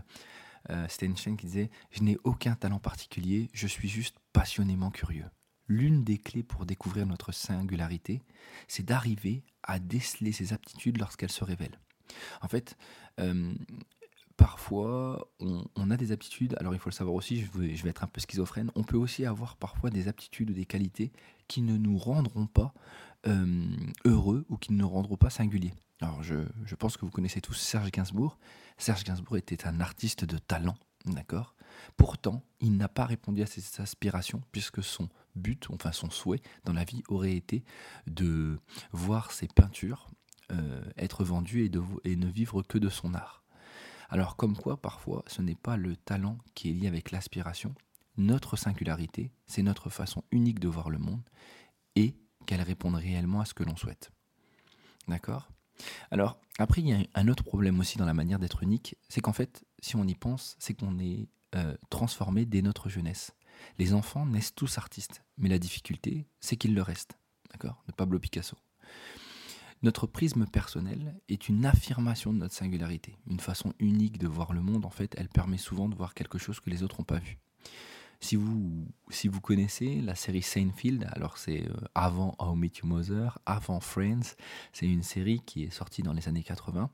euh, 0.70 0.86
c'était 0.90 1.08
Einstein 1.08 1.38
qui 1.38 1.48
disait 1.48 1.72
Je 1.92 2.04
n'ai 2.04 2.18
aucun 2.24 2.56
talent 2.56 2.80
particulier, 2.80 3.50
je 3.54 3.68
suis 3.68 3.90
juste 3.90 4.18
passionnément 4.34 4.92
curieux. 4.92 5.26
L'une 5.68 6.04
des 6.04 6.20
clés 6.20 6.44
pour 6.44 6.66
découvrir 6.66 7.06
notre 7.06 7.32
singularité, 7.32 8.22
c'est 8.68 8.86
d'arriver 8.86 9.44
à 9.64 9.80
déceler 9.80 10.32
ses 10.32 10.54
aptitudes 10.54 11.00
lorsqu'elles 11.00 11.32
se 11.32 11.44
révèlent. 11.44 11.80
En 12.42 12.48
fait, 12.48 12.78
euh, 13.20 13.54
parfois, 14.38 15.30
on, 15.40 15.92
a 15.92 15.98
des 15.98 16.12
aptitudes, 16.12 16.56
alors 16.60 16.74
il 16.74 16.80
faut 16.80 16.90
le 16.90 16.96
savoir 16.96 17.16
aussi, 17.16 17.42
je 17.42 17.84
vais, 17.84 17.90
être 17.90 18.04
un 18.04 18.08
peu 18.08 18.20
schizophrène, 18.20 18.72
on 18.76 18.84
peut 18.84 18.98
aussi 18.98 19.26
avoir 19.26 19.56
parfois 19.56 19.90
des 19.90 20.08
aptitudes 20.08 20.50
ou 20.50 20.54
des 20.54 20.66
qualités 20.66 21.12
qui 21.48 21.62
ne 21.62 21.78
nous 21.78 21.98
rendront 21.98 22.48
pas 22.48 22.74
euh, 23.28 23.66
heureux 24.04 24.46
ou 24.50 24.58
qui 24.58 24.74
ne 24.74 24.80
nous 24.80 24.90
rendront 24.90 25.18
pas 25.18 25.30
singuliers. 25.30 25.74
Alors 26.02 26.22
je, 26.24 26.36
je, 26.66 26.76
pense 26.76 26.98
que 26.98 27.06
vous 27.06 27.12
connaissez 27.12 27.42
tous 27.42 27.54
Serge 27.54 27.92
Gainsbourg. 27.92 28.38
Serge 28.78 29.04
Gainsbourg 29.04 29.38
était 29.38 29.66
un 29.66 29.80
artiste 29.80 30.26
de 30.26 30.38
talent, 30.38 30.76
d'accord? 31.06 31.56
Pourtant, 31.98 32.44
il 32.60 32.78
n'a 32.78 32.90
pas 32.90 33.06
répondu 33.06 33.42
à 33.42 33.46
ses 33.46 33.82
aspirations 33.82 34.42
puisque 34.52 34.84
son 34.84 35.10
but, 35.36 35.68
enfin 35.72 35.92
son 35.92 36.10
souhait 36.10 36.42
dans 36.64 36.74
la 36.74 36.84
vie 36.84 37.04
aurait 37.08 37.36
été 37.36 37.64
de 38.08 38.60
voir 38.92 39.32
ses 39.32 39.48
peintures 39.48 40.08
euh, 40.52 40.84
être 40.98 41.24
vendues 41.24 41.66
et, 41.66 41.70
de, 41.70 41.82
et 42.04 42.16
ne 42.16 42.28
vivre 42.28 42.62
que 42.62 42.78
de 42.78 42.90
son 42.90 43.14
art. 43.14 43.44
Alors 44.10 44.36
comme 44.36 44.56
quoi, 44.56 44.78
parfois, 44.78 45.24
ce 45.28 45.42
n'est 45.42 45.56
pas 45.56 45.78
le 45.78 45.96
talent 45.96 46.38
qui 46.54 46.70
est 46.70 46.74
lié 46.74 46.88
avec 46.88 47.12
l'aspiration. 47.12 47.74
Notre 48.18 48.56
singularité, 48.56 49.32
c'est 49.48 49.64
notre 49.64 49.90
façon 49.90 50.24
unique 50.32 50.60
de 50.60 50.68
voir 50.68 50.90
le 50.90 51.00
monde 51.00 51.24
et 51.96 52.16
qu'elle 52.46 52.62
réponde 52.62 52.96
réellement 52.96 53.42
à 53.42 53.46
ce 53.46 53.54
que 53.54 53.64
l'on 53.64 53.76
souhaite. 53.76 54.12
D'accord? 55.08 55.50
Alors, 56.12 56.40
après, 56.58 56.82
il 56.82 56.88
y 56.88 56.94
a 56.94 57.06
un 57.16 57.28
autre 57.28 57.44
problème 57.44 57.80
aussi 57.80 57.98
dans 57.98 58.06
la 58.06 58.14
manière 58.14 58.40
d'être 58.40 58.64
unique, 58.64 58.96
c'est 59.10 59.22
qu'en 59.22 59.34
fait, 59.34 59.66
si 59.80 59.96
on 59.96 60.08
y 60.08 60.16
pense, 60.16 60.56
c'est 60.60 60.74
qu'on 60.74 60.98
est, 61.00 61.28
euh, 61.56 61.76
transformé 61.90 62.46
dès 62.46 62.62
notre 62.62 62.90
jeunesse. 62.90 63.32
Les 63.78 63.94
enfants 63.94 64.26
naissent 64.26 64.56
tous 64.56 64.78
artistes, 64.78 65.24
mais 65.38 65.50
la 65.50 65.60
difficulté, 65.60 66.28
c'est 66.40 66.58
qu'ils 66.58 66.76
le 66.76 66.82
restent. 66.82 67.18
D'accord? 67.52 67.84
De 67.88 67.94
Pablo 67.94 68.20
Picasso. 68.20 68.58
Notre 69.86 70.08
prisme 70.08 70.48
personnel 70.48 71.14
est 71.30 71.48
une 71.48 71.64
affirmation 71.64 72.34
de 72.34 72.40
notre 72.40 72.56
singularité, 72.56 73.20
une 73.30 73.40
façon 73.40 73.72
unique 73.78 74.18
de 74.18 74.28
voir 74.28 74.52
le 74.52 74.64
monde. 74.64 74.84
En 74.84 74.90
fait, 74.90 75.14
elle 75.16 75.30
permet 75.30 75.60
souvent 75.60 75.88
de 75.88 75.94
voir 75.94 76.16
quelque 76.16 76.40
chose 76.40 76.60
que 76.60 76.72
les 76.72 76.82
autres 76.82 76.98
n'ont 76.98 77.06
pas 77.06 77.20
vu. 77.20 77.38
Si 78.20 78.36
vous, 78.36 78.88
si 79.10 79.28
vous 79.28 79.42
connaissez 79.42 80.02
la 80.02 80.16
série 80.16 80.42
Seinfeld, 80.42 81.08
alors 81.12 81.38
c'est 81.38 81.70
euh, 81.70 81.76
avant 81.94 82.36
How 82.40 82.56
Met 82.56 82.72
Your 82.82 82.88
Mother, 82.88 83.38
avant 83.46 83.80
Friends, 83.80 84.34
c'est 84.74 84.88
une 84.88 85.04
série 85.04 85.42
qui 85.46 85.66
est 85.66 85.70
sortie 85.70 86.02
dans 86.02 86.14
les 86.14 86.28
années 86.28 86.42
80, 86.42 86.90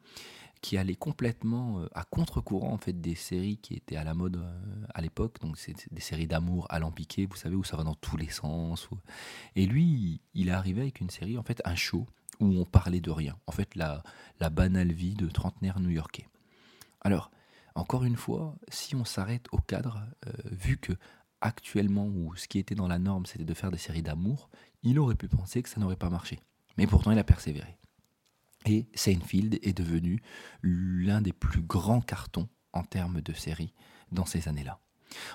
qui 0.62 0.78
allait 0.78 0.98
complètement 0.98 1.80
euh, 1.80 1.88
à 1.94 2.04
contre-courant 2.04 2.74
en 2.74 2.78
fait 2.78 3.00
des 3.00 3.16
séries 3.16 3.56
qui 3.56 3.74
étaient 3.74 3.96
à 3.96 4.04
la 4.04 4.14
mode 4.14 4.36
euh, 4.36 4.86
à 4.94 5.00
l'époque. 5.00 5.40
Donc 5.40 5.58
c'est 5.58 5.76
des 5.94 6.02
séries 6.02 6.28
d'amour 6.28 6.68
alambiquées, 6.70 7.26
vous 7.26 7.38
savez 7.38 7.56
où 7.56 7.64
ça 7.64 7.78
va 7.78 7.86
dans 7.86 7.96
tous 7.96 8.18
les 8.18 8.28
sens. 8.30 8.90
Et 9.56 9.66
lui, 9.66 10.20
il 10.34 10.50
est 10.50 10.52
arrivé 10.52 10.82
avec 10.82 11.00
une 11.00 11.10
série 11.10 11.38
en 11.38 11.44
fait 11.44 11.62
un 11.64 11.76
show 11.76 12.06
où 12.42 12.60
on 12.60 12.66
parlait 12.66 13.02
de 13.02 13.12
rien. 13.12 13.38
En 13.48 13.52
fait 13.52 13.76
la, 13.76 14.04
la 14.40 14.50
banale 14.50 14.92
vie 14.92 15.14
de 15.14 15.28
trentenaire 15.28 15.80
new-yorkais. 15.80 16.28
Alors 17.02 17.32
Encore 17.76 18.04
une 18.04 18.18
fois, 18.18 18.56
si 18.70 18.96
on 18.96 19.06
s'arrête 19.06 19.48
au 19.52 19.58
cadre, 19.58 20.06
euh, 20.28 20.32
vu 20.52 20.78
que 20.78 20.94
actuellement, 21.40 22.06
ou 22.06 22.36
ce 22.36 22.48
qui 22.48 22.60
était 22.60 22.76
dans 22.76 22.88
la 22.88 23.00
norme, 23.00 23.26
c'était 23.26 23.46
de 23.46 23.54
faire 23.54 23.72
des 23.72 23.78
séries 23.78 24.04
d'amour, 24.04 24.50
il 24.84 25.00
aurait 25.00 25.16
pu 25.16 25.28
penser 25.28 25.64
que 25.64 25.70
ça 25.70 25.80
n'aurait 25.80 25.96
pas 25.96 26.10
marché. 26.10 26.40
Mais 26.78 26.88
pourtant, 26.88 27.12
il 27.12 27.20
a 27.20 27.24
persévéré. 27.24 27.78
Et 28.66 28.88
Seinfeld 28.94 29.58
est 29.64 29.74
devenu 29.74 30.22
l'un 30.62 31.22
des 31.22 31.34
plus 31.34 31.62
grands 31.62 32.02
cartons 32.02 32.48
en 32.74 32.84
termes 32.84 33.22
de 33.22 33.34
séries 33.34 33.74
dans 34.12 34.26
ces 34.26 34.48
années-là. 34.48 34.80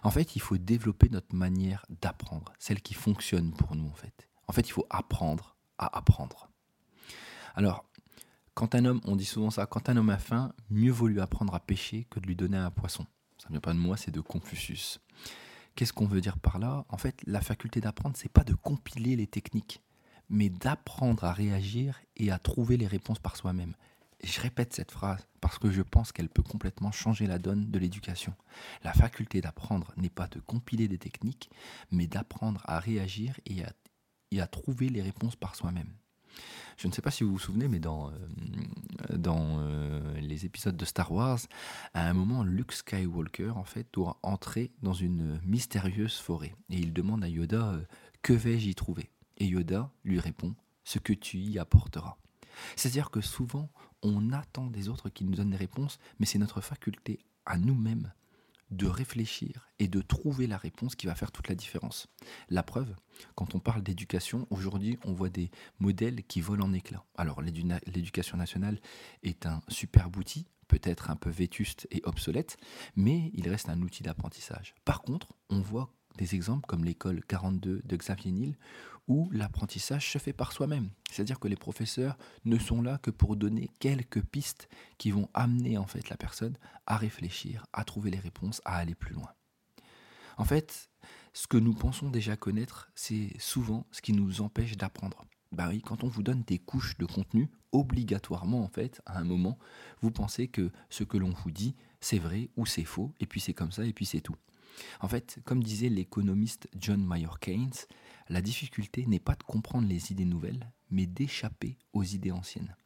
En 0.03 0.11
fait, 0.11 0.37
il 0.37 0.41
faut 0.41 0.59
développer 0.59 1.09
notre 1.09 1.35
manière 1.35 1.85
d'apprendre, 1.89 2.53
celle 2.59 2.81
qui 2.81 2.95
fonctionne 2.95 3.53
pour 3.53 3.75
nous 3.75 3.89
en 3.89 3.95
fait. 3.95 4.29
En 4.47 4.53
fait, 4.53 4.69
il 4.69 4.73
faut 4.73 4.87
apprendre 4.91 5.57
à 5.77 5.99
apprendre. 5.99 6.51
Alors, 7.57 7.87
quand 8.53 8.75
un 8.75 8.85
homme, 8.85 9.01
on 9.05 9.17
dit 9.17 9.25
souvent 9.25 9.51
ça, 9.51 9.67
quand 9.67 9.89
un 9.89 9.97
homme 9.97 10.11
a 10.11 10.19
faim, 10.19 10.53
mieux 10.71 10.93
vaut 10.93 11.09
lui 11.09 11.21
apprendre 11.21 11.55
à 11.55 11.61
pêcher 11.61 12.07
que 12.11 12.21
de 12.21 12.27
lui 12.27 12.37
donner 12.37 12.59
un 12.59 12.71
poisson. 12.71 13.07
Ça 13.39 13.49
ne 13.49 13.55
vient 13.55 13.61
pas 13.61 13.73
de 13.73 13.79
moi, 13.79 13.97
c'est 13.97 14.11
de 14.11 14.21
Confucius. 14.21 15.01
Qu'est-ce 15.75 15.95
qu'on 15.95 16.07
veut 16.07 16.21
dire 16.21 16.39
par 16.39 16.59
là? 16.59 16.85
En 16.91 16.99
fait, 16.99 17.23
la 17.27 17.41
faculté 17.41 17.81
d'apprendre, 17.81 18.17
c'est 18.17 18.33
pas 18.33 18.45
de 18.45 18.55
compiler 18.55 19.17
les 19.17 19.27
techniques, 19.27 19.83
mais 20.29 20.51
d'apprendre 20.51 21.25
à 21.25 21.33
réagir 21.33 22.01
et 22.17 22.31
à 22.31 22.39
trouver 22.39 22.77
les 22.77 22.87
réponses 22.87 23.19
par 23.19 23.37
soi-même. 23.37 23.75
Je 24.23 24.41
répète 24.41 24.75
cette 24.75 24.91
phrase 24.91 25.27
parce 25.41 25.59
que 25.59 25.71
je 25.71 25.83
pense 25.83 26.13
qu'elle 26.13 26.29
peut 26.29 26.43
complètement 26.43 26.93
changer 26.93 27.27
la 27.27 27.39
donne 27.39 27.71
de 27.71 27.79
l'éducation. 27.79 28.35
La 28.85 28.93
faculté 28.93 29.41
d'apprendre 29.41 29.93
n'est 29.97 30.11
pas 30.11 30.29
de 30.29 30.41
compiler 30.41 30.89
des 30.89 30.99
techniques, 30.99 31.51
mais 31.91 32.07
d'apprendre 32.07 32.63
à 32.65 32.81
réagir 32.81 33.39
et 33.47 33.65
à, 33.65 33.73
et 34.31 34.41
à 34.41 34.47
trouver 34.47 34.89
les 34.89 35.03
réponses 35.03 35.37
par 35.37 35.55
soi-même. 35.55 35.93
Je 36.77 36.89
ne 36.89 36.93
sais 36.93 37.03
pas 37.03 37.11
si 37.11 37.25
vous 37.25 37.33
vous 37.33 37.39
souvenez, 37.39 37.69
mais 37.69 37.79
dans, 37.79 38.11
euh, 38.11 39.17
dans 39.17 39.59
euh, 39.61 40.21
les 40.21 40.45
épisodes 40.45 40.77
de 40.77 40.85
Star 40.85 41.11
Wars, 41.11 41.41
à 41.95 42.07
un 42.07 42.13
moment, 42.13 42.45
Luke 42.45 42.73
Skywalker, 42.73 43.51
en 43.51 43.65
fait, 43.65 43.87
doit 43.93 44.19
entrer 44.23 44.73
dans 44.83 44.93
une 44.93 45.41
mystérieuse 45.45 46.19
forêt. 46.19 46.55
Et 46.71 46.77
il 46.77 46.93
demande 46.93 47.25
à 47.25 47.29
Yoda 47.29 47.73
euh, 47.73 47.85
Que 48.23 48.35
vais-je 48.35 48.69
y 48.69 48.75
trouver? 48.75 49.11
Et 49.39 49.47
Yoda 49.47 49.91
lui 50.05 50.21
répond 50.21 50.55
Ce 50.85 50.99
que 50.99 51.13
tu 51.13 51.39
y 51.39 51.59
apporteras. 51.59 52.17
C'est-à-dire 52.75 53.11
que 53.11 53.21
souvent, 53.21 53.71
on 54.03 54.33
attend 54.33 54.67
des 54.67 54.89
autres 54.89 55.09
qui 55.09 55.25
nous 55.25 55.35
donnent 55.35 55.51
des 55.51 55.57
réponses, 55.57 55.99
mais 56.19 56.27
c'est 56.27 56.39
notre 56.39 56.61
faculté 56.61 57.21
à 57.45 57.59
nous-mêmes 57.59 58.13
de 58.71 58.87
réfléchir 58.87 59.69
et 59.79 59.89
de 59.89 60.01
trouver 60.01 60.47
la 60.47 60.57
réponse 60.57 60.95
qui 60.95 61.07
va 61.07 61.15
faire 61.15 61.33
toute 61.33 61.49
la 61.49 61.55
différence. 61.55 62.09
La 62.49 62.63
preuve, 62.63 62.95
quand 63.35 63.55
on 63.55 63.61
parle 63.61 63.83
d'éducation, 63.83 64.47
aujourd'hui 64.51 64.99
on 65.05 65.13
voit 65.13 65.29
des 65.29 65.51
modèles 65.79 66.23
qui 66.25 66.41
volent 66.41 66.67
en 66.67 66.73
éclats. 66.73 67.05
Alors 67.17 67.43
l'éducation 67.43 68.37
nationale 68.37 68.81
est 69.23 69.47
un 69.47 69.61
superbe 69.69 70.17
outil, 70.17 70.47
peut-être 70.69 71.11
un 71.11 71.17
peu 71.17 71.31
vétuste 71.31 71.87
et 71.91 72.03
obsolète, 72.05 72.57
mais 72.97 73.31
il 73.35 73.49
reste 73.49 73.69
un 73.69 73.81
outil 73.83 74.03
d'apprentissage. 74.03 74.75
Par 74.85 75.03
contre, 75.03 75.29
on 75.49 75.61
voit 75.61 75.93
des 76.17 76.35
exemples 76.35 76.67
comme 76.67 76.85
l'école 76.85 77.23
42 77.27 77.83
de 77.85 77.97
Xavier 77.97 78.33
Niel, 78.33 78.57
où 79.09 79.31
l'apprentissage 79.33 80.11
se 80.11 80.19
fait 80.19 80.33
par 80.33 80.53
soi-même. 80.53 80.91
C'est-à-dire 81.11 81.39
que 81.39 81.49
les 81.49 81.57
professeurs 81.57 82.19
ne 82.45 82.59
sont 82.59 82.83
là 82.83 82.99
que 82.99 83.11
pour 83.11 83.37
donner 83.37 83.71
quelques 83.79 84.23
pistes 84.23 84.69
qui 84.99 85.11
vont 85.11 85.29
amener 85.35 85.79
en 85.79 85.87
fait 85.87 86.09
la 86.09 86.17
personne 86.17 86.57
à 86.87 86.97
réfléchir, 86.97 87.67
à 87.73 87.85
trouver 87.85 88.11
les 88.11 88.19
réponses, 88.19 88.61
à 88.65 88.77
aller 88.77 88.95
plus 88.95 89.15
loin. 89.15 89.31
En 90.39 90.45
fait, 90.45 90.91
ce 91.33 91.47
que 91.47 91.57
nous 91.57 91.75
pensons 91.75 92.11
déjà 92.11 92.37
connaître, 92.37 92.91
c'est 92.95 93.31
souvent 93.39 93.87
ce 93.91 94.03
qui 94.03 94.13
nous 94.13 94.41
empêche 94.41 94.77
d'apprendre. 94.77 95.25
Bah 95.53 95.71
quand 95.85 96.03
on 96.03 96.09
vous 96.09 96.23
donne 96.23 96.43
des 96.43 96.59
couches 96.59 96.99
de 96.99 97.07
contenu, 97.07 97.49
obligatoirement 97.73 98.63
en 98.63 98.69
fait, 98.69 99.01
à 99.07 99.19
un 99.19 99.25
moment, 99.25 99.59
vous 100.01 100.11
pensez 100.11 100.49
que 100.49 100.71
ce 100.91 101.05
que 101.05 101.17
l'on 101.17 101.31
vous 101.31 101.51
dit, 101.51 101.77
c'est 102.01 102.19
vrai 102.19 102.51
ou 102.57 102.67
c'est 102.67 102.85
faux, 102.85 103.13
et 103.21 103.27
puis 103.27 103.41
c'est 103.41 103.55
comme 103.55 103.73
ça, 103.73 103.85
et 103.85 103.93
puis 103.93 104.05
c'est 104.05 104.21
tout. 104.21 104.37
En 105.01 105.09
fait, 105.09 105.39
comme 105.45 105.63
disait 105.63 105.89
l'économiste 105.89 106.69
John 106.79 107.05
Mayer 107.05 107.29
Keynes, 107.41 107.73
la 108.29 108.43
difficulté 108.43 109.07
n'est 109.07 109.21
pas 109.21 109.35
de 109.35 109.43
comprendre 109.43 109.89
les 109.89 110.13
idées 110.13 110.25
nouvelles, 110.25 110.73
mais 110.91 111.07
d'échapper 111.07 111.79
aux 111.93 112.03
idées 112.03 112.33
anciennes. 112.33 112.77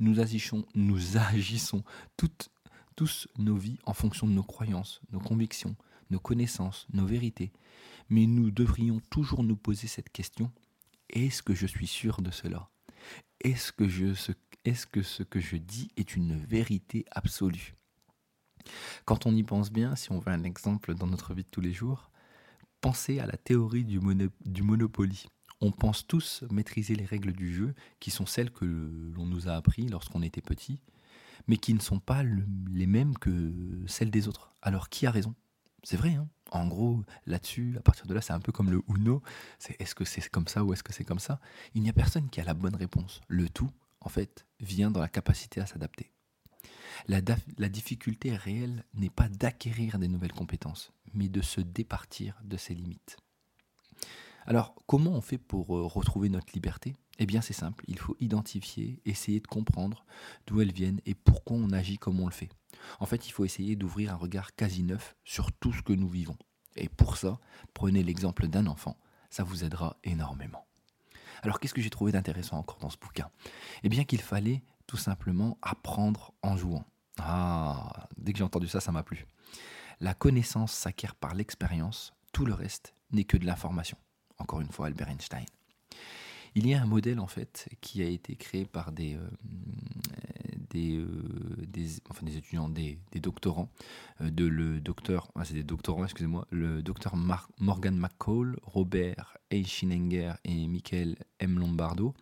Nous 0.00 0.20
agissons, 0.20 0.64
nous 0.74 1.16
agissons 1.16 1.82
toutes, 2.16 2.50
tous 2.96 3.28
nos 3.38 3.56
vies 3.56 3.78
en 3.84 3.94
fonction 3.94 4.26
de 4.26 4.32
nos 4.32 4.42
croyances, 4.42 5.00
nos 5.12 5.20
convictions, 5.20 5.76
nos 6.10 6.20
connaissances, 6.20 6.86
nos 6.92 7.06
vérités. 7.06 7.52
Mais 8.08 8.26
nous 8.26 8.50
devrions 8.50 9.00
toujours 9.10 9.42
nous 9.42 9.56
poser 9.56 9.86
cette 9.86 10.10
question 10.10 10.50
est-ce 11.10 11.42
que 11.42 11.54
je 11.54 11.66
suis 11.66 11.86
sûr 11.86 12.20
de 12.20 12.30
cela? 12.30 12.68
Est-ce 13.40 13.72
que, 13.72 13.84
est 14.64 14.86
que 14.86 15.02
ce 15.02 15.22
que 15.22 15.40
je 15.40 15.56
dis 15.56 15.90
est 15.96 16.16
une 16.16 16.36
vérité 16.36 17.06
absolue? 17.10 17.77
Quand 19.04 19.26
on 19.26 19.34
y 19.34 19.42
pense 19.42 19.70
bien, 19.70 19.96
si 19.96 20.12
on 20.12 20.18
veut 20.18 20.32
un 20.32 20.44
exemple 20.44 20.94
dans 20.94 21.06
notre 21.06 21.34
vie 21.34 21.44
de 21.44 21.48
tous 21.50 21.60
les 21.60 21.72
jours, 21.72 22.10
pensez 22.80 23.20
à 23.20 23.26
la 23.26 23.36
théorie 23.36 23.84
du, 23.84 24.00
du 24.44 24.62
Monopoly. 24.62 25.26
On 25.60 25.72
pense 25.72 26.06
tous 26.06 26.44
maîtriser 26.50 26.94
les 26.94 27.04
règles 27.04 27.32
du 27.32 27.52
jeu, 27.52 27.74
qui 27.98 28.10
sont 28.10 28.26
celles 28.26 28.52
que 28.52 28.64
l'on 28.64 29.26
nous 29.26 29.48
a 29.48 29.54
appris 29.54 29.88
lorsqu'on 29.88 30.22
était 30.22 30.40
petit, 30.40 30.80
mais 31.48 31.56
qui 31.56 31.74
ne 31.74 31.80
sont 31.80 31.98
pas 31.98 32.22
les 32.22 32.86
mêmes 32.86 33.16
que 33.18 33.52
celles 33.86 34.10
des 34.10 34.28
autres. 34.28 34.52
Alors 34.62 34.88
qui 34.88 35.06
a 35.06 35.10
raison? 35.10 35.34
C'est 35.82 35.96
vrai, 35.96 36.14
hein? 36.14 36.28
En 36.50 36.66
gros, 36.66 37.02
là-dessus, 37.26 37.74
à 37.76 37.82
partir 37.82 38.06
de 38.06 38.14
là, 38.14 38.20
c'est 38.20 38.32
un 38.32 38.40
peu 38.40 38.52
comme 38.52 38.70
le 38.70 38.82
Uno. 38.88 39.22
C'est 39.58 39.80
est-ce 39.80 39.94
que 39.94 40.04
c'est 40.04 40.26
comme 40.30 40.48
ça 40.48 40.64
ou 40.64 40.72
est-ce 40.72 40.82
que 40.82 40.92
c'est 40.92 41.04
comme 41.04 41.18
ça? 41.18 41.40
Il 41.74 41.82
n'y 41.82 41.90
a 41.90 41.92
personne 41.92 42.30
qui 42.30 42.40
a 42.40 42.44
la 42.44 42.54
bonne 42.54 42.74
réponse. 42.74 43.20
Le 43.28 43.48
tout, 43.48 43.70
en 44.00 44.08
fait, 44.08 44.46
vient 44.60 44.90
dans 44.90 45.00
la 45.00 45.08
capacité 45.08 45.60
à 45.60 45.66
s'adapter. 45.66 46.10
La, 47.06 47.20
difficulté 47.68 48.34
réelle 48.34 48.84
n'est 48.94 49.10
pas 49.10 49.28
d'acquérir 49.28 49.98
des 49.98 50.08
nouvelles 50.08 50.32
compétences, 50.32 50.92
mais 51.14 51.28
de 51.28 51.40
se 51.40 51.60
départir 51.60 52.40
de 52.44 52.56
ses 52.56 52.74
limites. 52.74 53.16
Alors, 54.46 54.74
comment 54.86 55.12
on 55.12 55.20
fait 55.20 55.38
pour 55.38 55.76
euh, 55.76 55.84
retrouver 55.84 56.28
notre 56.28 56.52
liberté? 56.54 56.96
Eh 57.18 57.26
bien, 57.26 57.40
c'est 57.40 57.52
simple, 57.52 57.84
il 57.88 57.98
faut 57.98 58.16
identifier, 58.20 59.00
essayer 59.04 59.40
de 59.40 59.46
comprendre 59.46 60.04
d'où 60.46 60.60
elles 60.60 60.72
viennent 60.72 61.00
et 61.04 61.14
pourquoi 61.14 61.56
on 61.56 61.70
agit 61.70 61.98
comme 61.98 62.20
on 62.20 62.26
le 62.26 62.32
fait. 62.32 62.48
En 63.00 63.06
fait, 63.06 63.26
il 63.26 63.32
faut 63.32 63.44
essayer 63.44 63.76
d'ouvrir 63.76 64.12
un 64.12 64.16
regard 64.16 64.54
quasi 64.54 64.82
neuf 64.82 65.16
sur 65.24 65.52
tout 65.52 65.72
ce 65.72 65.82
que 65.82 65.92
nous 65.92 66.08
vivons. 66.08 66.38
Et 66.76 66.88
pour 66.88 67.16
ça, 67.16 67.40
prenez 67.74 68.02
l'exemple 68.02 68.46
d'un 68.46 68.66
enfant, 68.66 68.96
ça 69.30 69.42
vous 69.42 69.64
aidera 69.64 69.96
énormément. 70.04 70.64
Alors, 71.42 71.60
qu'est-ce 71.60 71.74
que 71.74 71.82
j'ai 71.82 71.90
trouvé 71.90 72.12
d'intéressant 72.12 72.58
encore 72.58 72.78
dans 72.78 72.90
ce 72.90 72.98
bouquin? 72.98 73.30
Eh 73.82 73.88
bien, 73.88 74.04
qu'il 74.04 74.20
fallait 74.20 74.62
tout 74.88 74.96
simplement 74.96 75.56
apprendre 75.62 76.34
en 76.42 76.56
jouant. 76.56 76.84
Ah, 77.20 78.08
dès 78.16 78.32
que 78.32 78.38
j'ai 78.38 78.44
entendu 78.44 78.66
ça, 78.66 78.80
ça 78.80 78.90
m'a 78.90 79.04
plu. 79.04 79.26
La 80.00 80.14
connaissance 80.14 80.72
s'acquiert 80.72 81.14
par 81.14 81.34
l'expérience, 81.34 82.14
tout 82.32 82.46
le 82.46 82.54
reste 82.54 82.94
n'est 83.12 83.24
que 83.24 83.36
de 83.36 83.46
l'information. 83.46 83.98
Encore 84.38 84.60
une 84.60 84.72
fois, 84.72 84.86
Albert 84.86 85.08
Einstein. 85.08 85.44
Il 86.54 86.66
y 86.66 86.74
a 86.74 86.82
un 86.82 86.86
modèle 86.86 87.20
en 87.20 87.26
fait 87.26 87.68
qui 87.80 88.02
a 88.02 88.08
été 88.08 88.34
créé 88.34 88.64
par 88.64 88.90
des, 88.90 89.14
euh, 89.14 89.28
euh, 90.74 91.06
enfin, 92.08 92.24
des 92.24 92.36
étudiants, 92.36 92.68
des, 92.68 92.98
doctorants, 93.16 93.70
euh, 94.20 94.30
de 94.30 94.46
le 94.46 94.80
docteur, 94.80 95.30
ah, 95.34 95.42
le 95.52 96.82
docteur 96.82 97.16
Morgan 97.58 97.96
McCall, 97.96 98.56
Robert 98.62 99.36
Eichinenger 99.50 100.32
et 100.44 100.66
Michael 100.66 101.16
M. 101.40 101.58
Lombardo, 101.58 102.14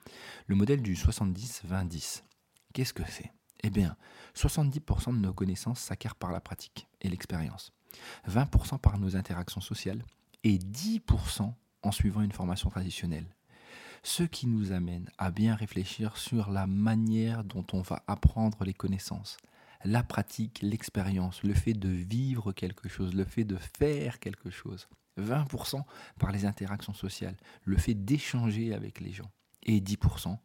le 0.47 0.57
modèle 0.57 0.83
du 0.83 0.95
70-20-10. 0.95 2.23
Qu'est-ce 2.77 2.93
que 2.93 3.11
c'est? 3.11 3.33
Eh 3.63 3.71
bien, 3.71 3.97
70% 4.35 5.15
de 5.15 5.19
nos 5.19 5.33
connaissances 5.33 5.81
s'acquièrent 5.81 6.15
par 6.15 6.31
la 6.31 6.43
pratique 6.43 6.87
et 7.01 7.09
l'expérience, 7.09 7.73
20% 8.29 8.79
par 8.81 8.99
nos 8.99 9.17
interactions 9.17 9.63
sociales 9.63 10.05
et 10.45 10.59
10% 10.59 11.55
en 11.83 11.91
suivant 11.91 12.21
une 12.21 12.33
formation 12.33 12.69
traditionnelle. 12.69 13.35
Ce 14.03 14.25
qui 14.25 14.47
nous 14.47 14.73
amène 14.73 15.09
à 15.17 15.31
bien 15.31 15.55
réfléchir 15.55 16.19
sur 16.19 16.51
la 16.51 16.67
manière 16.67 17.45
dont 17.45 17.65
on 17.73 17.81
va 17.81 18.03
apprendre 18.09 18.63
les 18.63 18.75
connaissances, 18.75 19.39
la 19.83 20.03
pratique, 20.03 20.61
l'expérience, 20.61 21.43
le 21.45 21.55
fait 21.55 21.73
de 21.73 21.89
vivre 21.89 22.53
quelque 22.53 22.91
chose, 22.91 23.15
le 23.15 23.25
fait 23.25 23.45
de 23.45 23.57
faire 23.57 24.19
quelque 24.19 24.51
chose. 24.51 24.87
20% 25.19 25.83
par 26.19 26.31
les 26.31 26.45
interactions 26.45 26.93
sociales, 26.93 27.39
le 27.65 27.79
fait 27.79 27.95
d'échanger 27.95 28.75
avec 28.75 29.01
les 29.01 29.15
gens. 29.15 29.31
Et 29.63 29.81
10% 29.81 30.37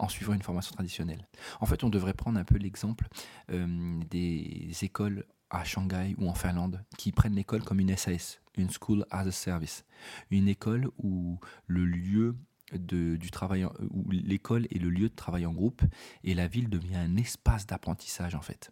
en 0.00 0.08
suivant 0.08 0.32
une 0.32 0.42
formation 0.42 0.72
traditionnelle. 0.72 1.28
En 1.60 1.66
fait, 1.66 1.84
on 1.84 1.90
devrait 1.90 2.14
prendre 2.14 2.38
un 2.38 2.44
peu 2.44 2.56
l'exemple 2.56 3.06
euh, 3.50 4.00
des 4.10 4.70
écoles 4.82 5.24
à 5.50 5.64
Shanghai 5.64 6.14
ou 6.18 6.28
en 6.28 6.34
Finlande 6.34 6.84
qui 6.96 7.12
prennent 7.12 7.34
l'école 7.34 7.62
comme 7.62 7.80
une 7.80 7.94
SAS, 7.96 8.40
une 8.56 8.70
School 8.70 9.04
as 9.10 9.26
a 9.26 9.30
Service, 9.30 9.84
une 10.30 10.48
école 10.48 10.88
où 10.98 11.38
le 11.66 11.84
lieu 11.84 12.36
du 12.72 13.30
travail, 13.32 13.66
où 13.90 14.08
l'école 14.10 14.66
est 14.66 14.78
le 14.78 14.90
lieu 14.90 15.08
de 15.08 15.14
travail 15.14 15.44
en 15.44 15.52
groupe 15.52 15.82
et 16.22 16.34
la 16.34 16.46
ville 16.46 16.70
devient 16.70 16.96
un 16.96 17.16
espace 17.16 17.66
d'apprentissage 17.66 18.36
en 18.36 18.42
fait. 18.42 18.70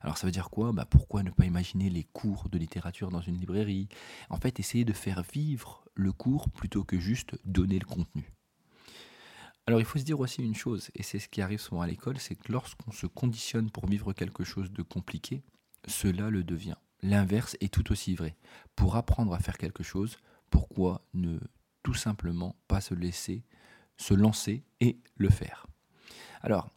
Alors 0.00 0.16
ça 0.16 0.26
veut 0.26 0.32
dire 0.32 0.50
quoi? 0.50 0.72
Bah 0.72 0.86
Pourquoi 0.88 1.22
ne 1.22 1.30
pas 1.30 1.44
imaginer 1.44 1.90
les 1.90 2.04
cours 2.04 2.48
de 2.48 2.58
littérature 2.58 3.10
dans 3.10 3.20
une 3.20 3.38
librairie? 3.38 3.88
En 4.30 4.38
fait, 4.38 4.60
essayer 4.60 4.84
de 4.84 4.92
faire 4.92 5.22
vivre 5.32 5.84
le 5.94 6.12
cours 6.12 6.48
plutôt 6.48 6.84
que 6.84 6.98
juste 6.98 7.36
donner 7.44 7.78
le 7.78 7.86
contenu. 7.86 8.32
Alors 9.66 9.80
il 9.80 9.86
faut 9.86 9.98
se 9.98 10.04
dire 10.04 10.20
aussi 10.20 10.42
une 10.42 10.54
chose, 10.54 10.90
et 10.94 11.02
c'est 11.02 11.18
ce 11.18 11.28
qui 11.28 11.40
arrive 11.40 11.60
souvent 11.60 11.80
à 11.80 11.86
l'école, 11.86 12.18
c'est 12.18 12.34
que 12.34 12.52
lorsqu'on 12.52 12.92
se 12.92 13.06
conditionne 13.06 13.70
pour 13.70 13.86
vivre 13.86 14.12
quelque 14.12 14.44
chose 14.44 14.70
de 14.70 14.82
compliqué, 14.82 15.42
cela 15.86 16.28
le 16.28 16.44
devient. 16.44 16.76
L'inverse 17.02 17.56
est 17.60 17.72
tout 17.72 17.90
aussi 17.90 18.14
vrai. 18.14 18.36
Pour 18.76 18.96
apprendre 18.96 19.32
à 19.34 19.38
faire 19.38 19.56
quelque 19.56 19.82
chose, 19.82 20.18
pourquoi 20.50 21.02
ne 21.14 21.38
tout 21.82 21.94
simplement 21.94 22.56
pas 22.68 22.80
se 22.80 22.94
laisser, 22.94 23.42
se 23.96 24.14
lancer 24.14 24.64
et 24.80 24.98
le 25.16 25.30
faire? 25.30 25.66
Alors, 26.42 26.70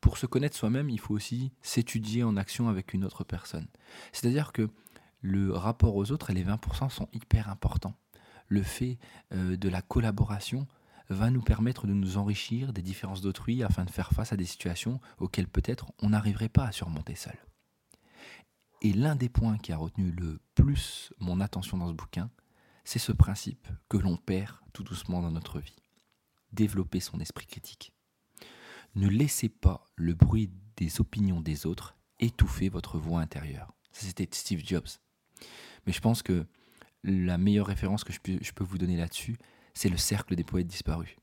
pour 0.00 0.16
se 0.16 0.26
connaître 0.26 0.56
soi-même, 0.56 0.88
il 0.88 0.98
faut 0.98 1.14
aussi 1.14 1.52
s'étudier 1.60 2.24
en 2.24 2.36
action 2.36 2.68
avec 2.68 2.94
une 2.94 3.04
autre 3.04 3.22
personne. 3.22 3.68
C'est-à-dire 4.12 4.52
que 4.52 4.68
le 5.20 5.52
rapport 5.52 5.96
aux 5.96 6.10
autres 6.10 6.30
et 6.30 6.34
les 6.34 6.44
20% 6.44 6.88
sont 6.88 7.08
hyper 7.12 7.50
importants. 7.50 7.94
Le 8.48 8.62
fait 8.62 8.98
euh, 9.32 9.56
de 9.56 9.68
la 9.68 9.82
collaboration 9.82 10.66
va 11.10 11.30
nous 11.30 11.42
permettre 11.42 11.86
de 11.86 11.92
nous 11.92 12.16
enrichir 12.16 12.72
des 12.72 12.82
différences 12.82 13.20
d'autrui 13.20 13.62
afin 13.62 13.84
de 13.84 13.90
faire 13.90 14.12
face 14.12 14.32
à 14.32 14.36
des 14.36 14.46
situations 14.46 15.00
auxquelles 15.18 15.48
peut-être 15.48 15.92
on 16.00 16.10
n'arriverait 16.10 16.48
pas 16.48 16.64
à 16.64 16.72
surmonter 16.72 17.16
seul. 17.16 17.36
Et 18.80 18.92
l'un 18.92 19.16
des 19.16 19.28
points 19.28 19.58
qui 19.58 19.72
a 19.72 19.76
retenu 19.76 20.12
le 20.12 20.40
plus 20.54 21.12
mon 21.18 21.40
attention 21.40 21.76
dans 21.76 21.88
ce 21.88 21.92
bouquin, 21.92 22.30
c'est 22.84 22.98
ce 22.98 23.12
principe 23.12 23.68
que 23.88 23.98
l'on 23.98 24.16
perd 24.16 24.56
tout 24.72 24.84
doucement 24.84 25.20
dans 25.20 25.30
notre 25.30 25.58
vie. 25.58 25.76
Développer 26.52 27.00
son 27.00 27.20
esprit 27.20 27.46
critique. 27.46 27.92
Ne 28.94 29.08
laissez 29.08 29.48
pas 29.48 29.86
le 29.96 30.14
bruit 30.14 30.50
des 30.76 31.00
opinions 31.00 31.40
des 31.40 31.66
autres 31.66 31.96
étouffer 32.20 32.68
votre 32.68 32.98
voix 32.98 33.20
intérieure. 33.20 33.72
C'était 33.92 34.28
Steve 34.30 34.62
Jobs. 34.64 34.88
Mais 35.86 35.92
je 35.92 36.00
pense 36.00 36.22
que 36.22 36.46
la 37.02 37.38
meilleure 37.38 37.66
référence 37.66 38.04
que 38.04 38.12
je 38.12 38.20
peux, 38.52 38.64
vous 38.64 38.78
donner 38.78 38.96
là-dessus, 38.96 39.36
c'est 39.80 39.88
le 39.88 39.96
cercle 39.96 40.36
des 40.36 40.44
poètes 40.44 40.66
disparus. 40.66 41.16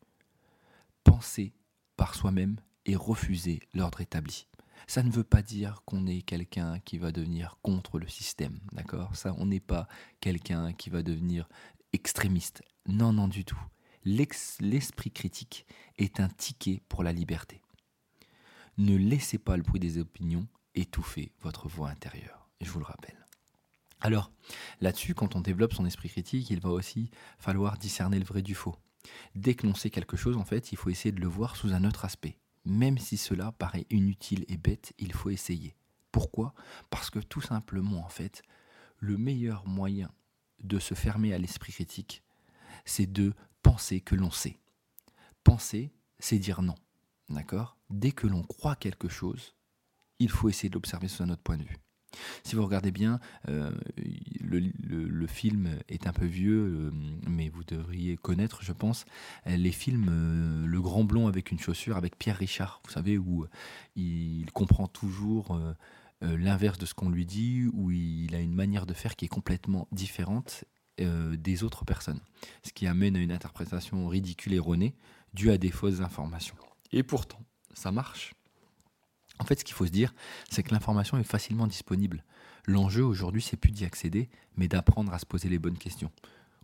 Pensez 1.04 1.54
par 1.96 2.16
soi-même 2.16 2.56
et 2.88 2.96
refusez 2.96 3.60
l'ordre 3.76 4.02
établi. 4.02 4.48
Ça 4.88 5.04
ne 5.04 5.12
veut 5.12 5.24
pas 5.24 5.44
dire 5.44 5.84
qu'on 5.86 6.08
est 6.08 6.24
quelqu'un 6.24 6.80
qui 6.80 6.98
va 6.98 7.12
devenir 7.12 7.60
contre 7.62 8.00
le 8.00 8.08
système, 8.08 8.60
d'accord? 8.72 9.12
On 9.38 9.46
n'est 9.46 9.60
pas 9.60 9.88
quelqu'un 10.22 10.74
qui 10.74 10.90
va 10.90 11.04
devenir 11.04 11.48
extrémiste. 11.94 12.64
Non, 12.88 13.14
non 13.14 13.28
du 13.28 13.46
tout. 13.46 13.62
L'esprit 14.04 15.12
critique 15.12 15.68
est 16.00 16.20
un 16.20 16.30
ticket 16.30 16.82
pour 16.90 17.04
la 17.04 17.14
liberté. 17.14 17.62
Ne 18.80 18.98
laissez 18.98 19.38
pas 19.38 19.56
le 19.56 19.62
bruit 19.62 19.80
des 19.80 20.00
opinions 20.00 20.48
étouffer 20.74 21.32
votre 21.42 21.68
voix 21.68 21.90
intérieure. 21.90 22.50
Je 22.62 22.72
vous 22.72 22.80
le 22.80 22.86
rappelle. 22.86 23.27
Alors, 24.00 24.32
là-dessus, 24.82 25.14
quand 25.14 25.36
on 25.36 25.42
développe 25.42 25.74
son 25.74 25.86
esprit 25.86 26.10
critique, 26.10 26.50
il 26.50 26.60
va 26.60 26.70
aussi 26.70 27.10
falloir 27.40 27.78
discerner 27.78 28.20
le 28.20 28.26
vrai 28.26 28.42
du 28.42 28.56
faux. 28.56 28.76
Dès 29.36 29.56
que 29.56 29.66
l'on 29.66 29.76
sait 29.76 29.90
quelque 29.90 30.18
chose, 30.18 30.38
en 30.38 30.46
fait, 30.46 30.72
il 30.72 30.78
faut 30.78 30.90
essayer 30.90 31.12
de 31.12 31.22
le 31.22 31.28
voir 31.28 31.56
sous 31.56 31.74
un 31.74 31.84
autre 31.84 32.06
aspect. 32.06 32.38
Même 32.66 32.98
si 32.98 33.18
cela 33.18 33.54
paraît 33.54 33.88
inutile 33.90 34.46
et 34.50 34.58
bête, 34.58 34.94
il 34.98 35.14
faut 35.14 35.30
essayer. 35.30 35.76
Pourquoi? 36.12 36.54
Parce 36.90 37.10
que 37.10 37.20
tout 37.20 37.42
simplement, 37.42 38.04
en 38.04 38.10
fait, 38.10 38.44
le 39.00 39.18
meilleur 39.18 39.66
moyen 39.68 40.12
de 40.60 40.80
se 40.80 40.94
fermer 40.94 41.34
à 41.34 41.38
l'esprit 41.38 41.72
critique, 41.72 42.24
c'est 42.86 43.12
de 43.12 43.34
penser 43.62 44.02
que 44.02 44.16
l'on 44.16 44.32
sait. 44.32 44.60
Penser, 45.44 45.94
c'est 46.20 46.40
dire 46.40 46.62
non. 46.62 46.76
D'accord? 47.30 47.78
Dès 47.90 48.12
que 48.12 48.28
l'on 48.28 48.44
croit 48.44 48.76
quelque 48.76 49.10
chose, 49.10 49.56
il 50.20 50.30
faut 50.30 50.50
essayer 50.50 50.70
de 50.70 50.76
l'observer 50.76 51.08
sous 51.08 51.24
un 51.24 51.30
autre 51.30 51.44
point 51.44 51.58
de 51.58 51.64
vue. 51.64 51.78
Si 52.44 52.56
vous 52.56 52.64
regardez 52.64 52.92
bien, 52.92 53.20
euh, 53.50 53.72
le, 54.42 55.28
film 55.28 55.70
est 55.90 56.08
un 56.08 56.14
peu 56.14 56.26
vieux, 56.26 56.58
euh, 56.58 56.92
mais 57.28 57.50
vous 57.50 57.64
devriez 57.64 58.18
connaître, 58.18 58.64
je 58.64 58.72
pense, 58.72 59.06
les 59.46 59.72
films 59.72 60.08
euh, 60.10 60.66
Le 60.66 60.82
Grand 60.82 61.04
Blond 61.04 61.28
avec 61.28 61.52
une 61.52 61.60
chaussure 61.60 61.98
avec 61.98 62.18
Pierre 62.18 62.38
Richard, 62.38 62.82
vous 62.86 62.92
savez, 62.92 63.18
où 63.18 63.46
il 63.96 64.50
comprend 64.54 64.88
toujours 64.88 65.60
l'inverse 66.22 66.78
de 66.78 66.86
ce 66.86 66.94
qu'on 66.94 67.10
lui 67.10 67.26
dit, 67.26 67.66
où 67.74 67.92
il 67.92 68.34
a 68.34 68.40
une 68.40 68.54
manière 68.54 68.86
de 68.86 68.94
faire 68.94 69.16
qui 69.16 69.26
est 69.26 69.30
complètement 69.30 69.88
différente 69.92 70.64
des 70.98 71.64
autres 71.64 71.86
personnes, 71.86 72.22
ce 72.64 72.72
qui 72.72 72.88
amène 72.88 73.16
à 73.16 73.20
une 73.20 73.32
interprétation 73.32 74.08
ridicule 74.08 74.54
erronée 74.54 74.96
due 75.34 75.52
à 75.52 75.58
des 75.58 75.72
fausses 75.72 76.02
informations. 76.02 76.56
Et 76.92 77.04
pourtant, 77.04 77.40
ça 77.74 77.92
marche. 77.92 78.34
En 79.40 79.46
fait, 79.46 79.60
ce 79.60 79.66
qu'il 79.66 79.76
faut 79.76 79.86
se 79.86 79.92
dire, 79.92 80.14
c'est 80.50 80.64
que 80.64 80.74
l'information 80.74 81.18
est 81.18 81.24
facilement 81.24 81.68
disponible. 81.68 82.24
L'enjeu 82.66 83.04
aujourd'hui, 83.04 83.42
c'est 83.42 83.58
plus 83.58 83.72
d'y 83.72 83.86
accéder, 83.86 84.30
mais 84.56 84.68
d'apprendre 84.68 85.14
à 85.14 85.20
se 85.20 85.26
poser 85.26 85.50
les 85.50 85.60
bonnes 85.60 85.78
questions. 85.78 86.12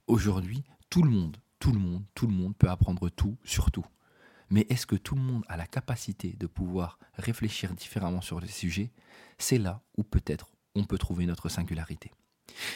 Aujourd'hui, 0.08 0.64
tout 0.90 1.04
le 1.04 1.10
monde, 1.10 1.38
tout 1.60 1.72
le 1.72 1.80
monde, 1.80 2.04
tout 2.14 2.28
le 2.28 2.34
monde 2.34 2.56
peut 2.58 2.70
apprendre 2.70 3.10
tout 3.10 3.38
sur 3.44 3.72
tout. 3.72 3.86
Mais 4.50 4.66
est-ce 4.70 4.86
que 4.86 4.96
tout 4.96 5.16
le 5.16 5.22
monde 5.22 5.44
a 5.48 5.58
la 5.58 5.66
capacité 5.66 6.36
de 6.40 6.48
pouvoir 6.48 7.00
réfléchir 7.16 7.74
différemment 7.74 8.22
sur 8.22 8.40
les 8.40 8.48
sujets 8.48 8.92
C'est 9.38 9.58
là 9.58 9.82
où 9.98 10.04
peut-être 10.04 10.52
on 10.76 10.84
peut 10.84 10.98
trouver 10.98 11.26
notre 11.26 11.50
singularité. 11.50 12.12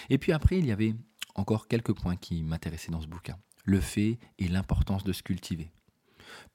Et 0.10 0.18
puis 0.18 0.32
après, 0.32 0.58
il 0.58 0.66
y 0.66 0.72
avait 0.72 0.96
encore 1.36 1.68
quelques 1.68 1.94
points 1.94 2.16
qui 2.16 2.44
m'intéressaient 2.44 2.92
dans 2.92 3.02
ce 3.02 3.08
bouquin. 3.08 3.38
Le 3.66 3.82
fait 3.82 4.18
et 4.40 4.48
l'importance 4.48 5.04
de 5.04 5.14
se 5.14 5.22
cultiver. 5.22 5.72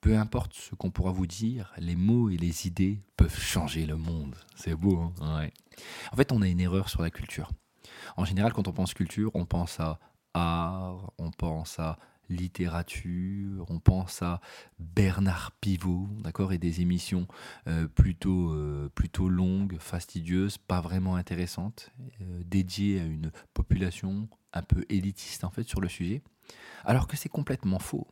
Peu 0.00 0.16
importe 0.16 0.54
ce 0.54 0.74
qu'on 0.74 0.90
pourra 0.90 1.12
vous 1.12 1.26
dire, 1.26 1.72
les 1.78 1.96
mots 1.96 2.30
et 2.30 2.36
les 2.36 2.66
idées 2.66 3.00
peuvent 3.16 3.38
changer 3.38 3.86
le 3.86 3.96
monde. 3.96 4.34
C'est 4.56 4.74
beau, 4.74 5.12
hein 5.20 5.38
ouais. 5.38 5.52
En 6.12 6.16
fait, 6.16 6.32
on 6.32 6.42
a 6.42 6.48
une 6.48 6.60
erreur 6.60 6.88
sur 6.88 7.02
la 7.02 7.10
culture. 7.10 7.50
En 8.16 8.24
général, 8.24 8.52
quand 8.52 8.68
on 8.68 8.72
pense 8.72 8.94
culture, 8.94 9.30
on 9.34 9.44
pense 9.44 9.80
à 9.80 9.98
art, 10.34 11.12
on 11.18 11.30
pense 11.30 11.78
à 11.78 11.98
littérature, 12.28 13.66
on 13.68 13.78
pense 13.78 14.22
à 14.22 14.40
Bernard 14.78 15.52
Pivot, 15.60 16.08
d'accord, 16.20 16.52
et 16.52 16.58
des 16.58 16.80
émissions 16.80 17.26
euh, 17.68 17.86
plutôt, 17.86 18.52
euh, 18.52 18.90
plutôt 18.94 19.28
longues, 19.28 19.76
fastidieuses, 19.78 20.58
pas 20.58 20.80
vraiment 20.80 21.16
intéressantes, 21.16 21.90
euh, 22.20 22.42
dédiées 22.44 23.00
à 23.00 23.04
une 23.04 23.30
population 23.54 24.28
un 24.52 24.62
peu 24.62 24.84
élitiste 24.88 25.44
en 25.44 25.50
fait 25.50 25.64
sur 25.64 25.80
le 25.80 25.88
sujet, 25.88 26.22
alors 26.84 27.06
que 27.06 27.16
c'est 27.16 27.28
complètement 27.28 27.78
faux. 27.78 28.06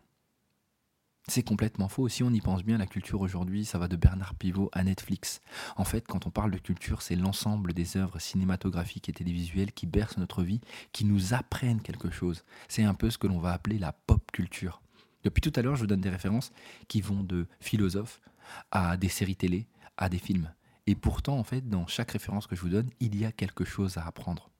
C'est 1.30 1.44
complètement 1.44 1.88
faux. 1.88 2.08
Si 2.08 2.24
on 2.24 2.30
y 2.30 2.40
pense 2.40 2.64
bien, 2.64 2.76
la 2.76 2.88
culture 2.88 3.20
aujourd'hui, 3.20 3.64
ça 3.64 3.78
va 3.78 3.86
de 3.86 3.94
Bernard 3.94 4.34
Pivot 4.34 4.68
à 4.72 4.82
Netflix. 4.82 5.40
En 5.76 5.84
fait, 5.84 6.04
quand 6.08 6.26
on 6.26 6.30
parle 6.30 6.50
de 6.50 6.58
culture, 6.58 7.02
c'est 7.02 7.14
l'ensemble 7.14 7.72
des 7.72 7.96
œuvres 7.96 8.18
cinématographiques 8.18 9.08
et 9.08 9.12
télévisuelles 9.12 9.70
qui 9.70 9.86
bercent 9.86 10.16
notre 10.16 10.42
vie, 10.42 10.60
qui 10.90 11.04
nous 11.04 11.32
apprennent 11.32 11.82
quelque 11.82 12.10
chose. 12.10 12.42
C'est 12.66 12.82
un 12.82 12.94
peu 12.94 13.10
ce 13.10 13.16
que 13.18 13.28
l'on 13.28 13.38
va 13.38 13.52
appeler 13.52 13.78
la 13.78 13.92
pop 13.92 14.28
culture. 14.32 14.82
Depuis 15.22 15.40
tout 15.40 15.52
à 15.54 15.62
l'heure, 15.62 15.76
je 15.76 15.82
vous 15.82 15.86
donne 15.86 16.00
des 16.00 16.10
références 16.10 16.50
qui 16.88 17.00
vont 17.00 17.22
de 17.22 17.46
philosophes 17.60 18.20
à 18.72 18.96
des 18.96 19.08
séries 19.08 19.36
télé, 19.36 19.68
à 19.98 20.08
des 20.08 20.18
films. 20.18 20.52
Et 20.88 20.96
pourtant, 20.96 21.38
en 21.38 21.44
fait, 21.44 21.68
dans 21.68 21.86
chaque 21.86 22.10
référence 22.10 22.48
que 22.48 22.56
je 22.56 22.60
vous 22.60 22.70
donne, 22.70 22.90
il 22.98 23.16
y 23.16 23.24
a 23.24 23.30
quelque 23.30 23.64
chose 23.64 23.98
à 23.98 24.04
apprendre. 24.04 24.50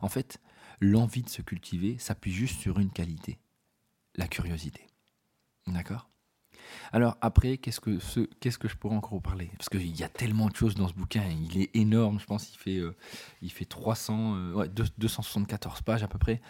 En 0.00 0.08
fait, 0.08 0.38
l'envie 0.78 1.22
de 1.22 1.28
se 1.28 1.42
cultiver 1.42 1.98
s'appuie 1.98 2.32
juste 2.32 2.60
sur 2.60 2.78
une 2.78 2.92
qualité, 2.92 3.40
la 4.14 4.28
curiosité. 4.28 4.86
D'accord? 5.66 6.06
Alors 6.92 7.16
après, 7.20 7.56
qu'est-ce 7.58 7.80
que, 7.80 7.98
qu'est-ce 8.40 8.58
que 8.58 8.68
je 8.68 8.76
pourrais 8.76 8.96
encore 8.96 9.12
vous 9.12 9.20
parler? 9.20 9.50
Parce 9.56 9.68
qu'il 9.68 9.96
y 9.96 10.02
a 10.02 10.08
tellement 10.08 10.48
de 10.48 10.56
choses 10.56 10.74
dans 10.74 10.88
ce 10.88 10.94
bouquin, 10.94 11.22
il 11.28 11.60
est 11.62 11.70
énorme, 11.74 12.18
je 12.20 12.26
pense 12.26 12.46
qu'il 12.46 12.58
fait, 12.58 12.76
euh, 12.76 12.96
il 13.42 13.50
fait 13.50 13.64
300, 13.64 14.34
euh, 14.36 14.66
274 14.98 15.82
pages 15.82 16.02
à 16.02 16.08
peu 16.08 16.18
près. 16.18 16.40